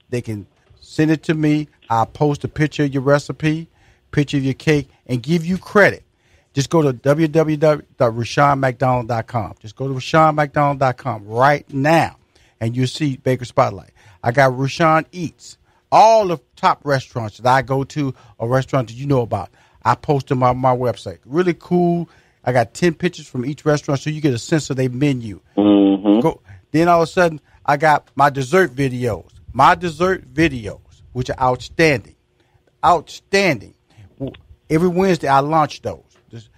they 0.08 0.20
can 0.22 0.46
send 0.80 1.10
it 1.10 1.22
to 1.24 1.34
me. 1.34 1.68
I'll 1.88 2.06
post 2.06 2.44
a 2.44 2.48
picture 2.48 2.84
of 2.84 2.94
your 2.94 3.02
recipe, 3.02 3.68
picture 4.10 4.36
of 4.36 4.44
your 4.44 4.54
cake, 4.54 4.88
and 5.06 5.22
give 5.22 5.44
you 5.44 5.58
credit. 5.58 6.04
Just 6.52 6.70
go 6.70 6.82
to 6.82 6.92
www.rushionmcdonald.com. 6.92 9.54
Just 9.60 9.76
go 9.76 9.88
to 9.88 9.94
rushionmcdonald.com 9.94 11.26
right 11.26 11.72
now 11.72 12.16
and 12.60 12.76
you 12.76 12.86
see 12.86 13.16
Baker 13.16 13.44
Spotlight. 13.44 13.90
I 14.22 14.32
got 14.32 14.56
Rushion 14.56 15.06
Eats. 15.12 15.56
All 15.92 16.28
the 16.28 16.38
top 16.54 16.80
restaurants 16.84 17.38
that 17.38 17.52
I 17.52 17.62
go 17.62 17.82
to 17.84 18.14
or 18.38 18.48
restaurants 18.48 18.92
that 18.92 18.98
you 18.98 19.06
know 19.06 19.22
about, 19.22 19.50
I 19.82 19.96
post 19.96 20.28
them 20.28 20.42
on 20.42 20.58
my 20.58 20.76
website. 20.76 21.18
Really 21.24 21.54
cool. 21.54 22.08
I 22.44 22.52
got 22.52 22.74
10 22.74 22.94
pictures 22.94 23.26
from 23.26 23.44
each 23.44 23.64
restaurant 23.64 24.00
so 24.00 24.10
you 24.10 24.20
get 24.20 24.34
a 24.34 24.38
sense 24.38 24.70
of 24.70 24.76
their 24.76 24.88
menu. 24.88 25.40
Mm-hmm. 25.56 26.20
Go, 26.20 26.40
then 26.70 26.88
all 26.88 27.02
of 27.02 27.08
a 27.08 27.10
sudden, 27.10 27.40
I 27.66 27.76
got 27.76 28.08
my 28.14 28.30
dessert 28.30 28.74
videos. 28.74 29.30
My 29.52 29.74
dessert 29.74 30.32
videos, 30.32 30.80
which 31.12 31.28
are 31.28 31.40
outstanding. 31.40 32.14
Outstanding. 32.84 33.74
Every 34.70 34.88
Wednesday, 34.88 35.28
I 35.28 35.40
launch 35.40 35.82
those. 35.82 36.04
Just 36.30 36.48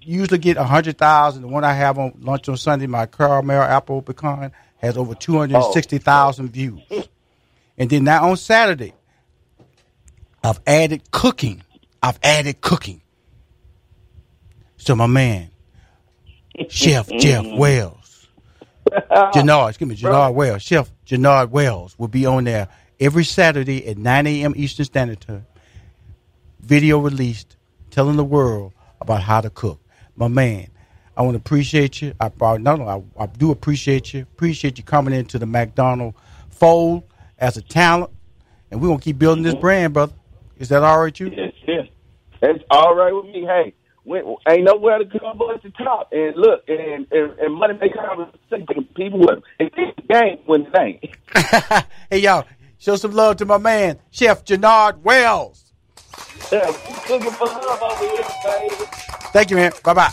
usually 0.00 0.38
get 0.38 0.56
a 0.56 0.60
100,000. 0.60 1.42
The 1.42 1.48
one 1.48 1.64
I 1.64 1.74
have 1.74 1.98
on 1.98 2.14
lunch 2.20 2.48
on 2.48 2.56
Sunday, 2.56 2.86
my 2.86 3.06
caramel 3.06 3.60
apple 3.62 4.00
pecan, 4.00 4.52
has 4.78 4.96
over 4.96 5.14
260,000 5.14 6.48
views. 6.50 6.80
And 7.80 7.88
then 7.88 8.02
now 8.02 8.28
on 8.28 8.36
Saturday, 8.36 8.92
I've 10.42 10.58
added 10.66 11.12
cooking. 11.12 11.62
I've 12.02 12.18
added 12.24 12.60
cooking. 12.60 13.02
So 14.78 14.96
my 14.96 15.06
man, 15.06 15.50
Chef 16.68 17.08
Jeff 17.08 17.46
Wells, 17.46 18.26
Jernard, 19.32 19.68
excuse 19.68 19.88
me, 19.88 19.94
Jernard 19.94 20.34
Wells, 20.34 20.62
Chef 20.62 20.90
Jernard 21.06 21.50
Wells 21.50 21.96
will 21.98 22.08
be 22.08 22.26
on 22.26 22.42
there 22.44 22.66
every 22.98 23.24
Saturday 23.24 23.86
at 23.86 23.96
9 23.96 24.26
a.m. 24.26 24.54
Eastern 24.56 24.84
Standard 24.84 25.20
Time. 25.20 25.46
Video 26.68 26.98
released, 26.98 27.56
telling 27.90 28.18
the 28.18 28.24
world 28.24 28.74
about 29.00 29.22
how 29.22 29.40
to 29.40 29.48
cook. 29.48 29.80
My 30.16 30.28
man, 30.28 30.68
I 31.16 31.22
want 31.22 31.32
to 31.32 31.38
appreciate 31.38 32.02
you. 32.02 32.12
I, 32.20 32.26
I 32.42 32.58
no, 32.58 32.76
no, 32.76 32.86
I, 33.18 33.22
I 33.22 33.26
do 33.26 33.50
appreciate 33.50 34.12
you. 34.12 34.20
Appreciate 34.20 34.76
you 34.76 34.84
coming 34.84 35.14
into 35.14 35.38
the 35.38 35.46
McDonald 35.46 36.14
fold 36.50 37.04
as 37.38 37.56
a 37.56 37.62
talent, 37.62 38.10
and 38.70 38.82
we're 38.82 38.88
gonna 38.88 39.00
keep 39.00 39.18
building 39.18 39.44
this 39.44 39.54
brand, 39.54 39.94
brother. 39.94 40.12
Is 40.58 40.68
that 40.68 40.82
all 40.82 41.00
right, 41.00 41.18
you? 41.18 41.28
Yes, 41.34 41.54
yes. 41.66 41.86
That's 42.42 42.58
all 42.70 42.94
right 42.94 43.14
with 43.14 43.24
me. 43.24 43.46
Hey, 43.46 43.72
when, 44.04 44.36
ain't 44.46 44.64
nowhere 44.64 44.98
to 44.98 45.06
go 45.06 45.32
but 45.38 45.62
the 45.62 45.70
top. 45.70 46.10
And 46.12 46.36
look, 46.36 46.64
and 46.68 47.06
and, 47.10 47.38
and 47.38 47.54
money 47.54 47.78
make 47.80 47.94
conversation. 47.94 48.84
People 48.94 49.20
with 49.20 49.38
it. 49.58 49.72
It's 49.74 49.74
the 49.96 50.02
game 50.02 50.40
when 50.44 50.66
it 50.66 50.78
ain't. 50.78 51.86
hey, 52.10 52.18
y'all, 52.18 52.44
show 52.76 52.96
some 52.96 53.12
love 53.12 53.38
to 53.38 53.46
my 53.46 53.56
man, 53.56 53.98
Chef 54.10 54.44
Jernard 54.44 54.98
Wells. 54.98 55.67
Thank 59.32 59.50
you, 59.50 59.56
man. 59.56 59.72
Bye 59.82 59.94
bye. 59.94 60.12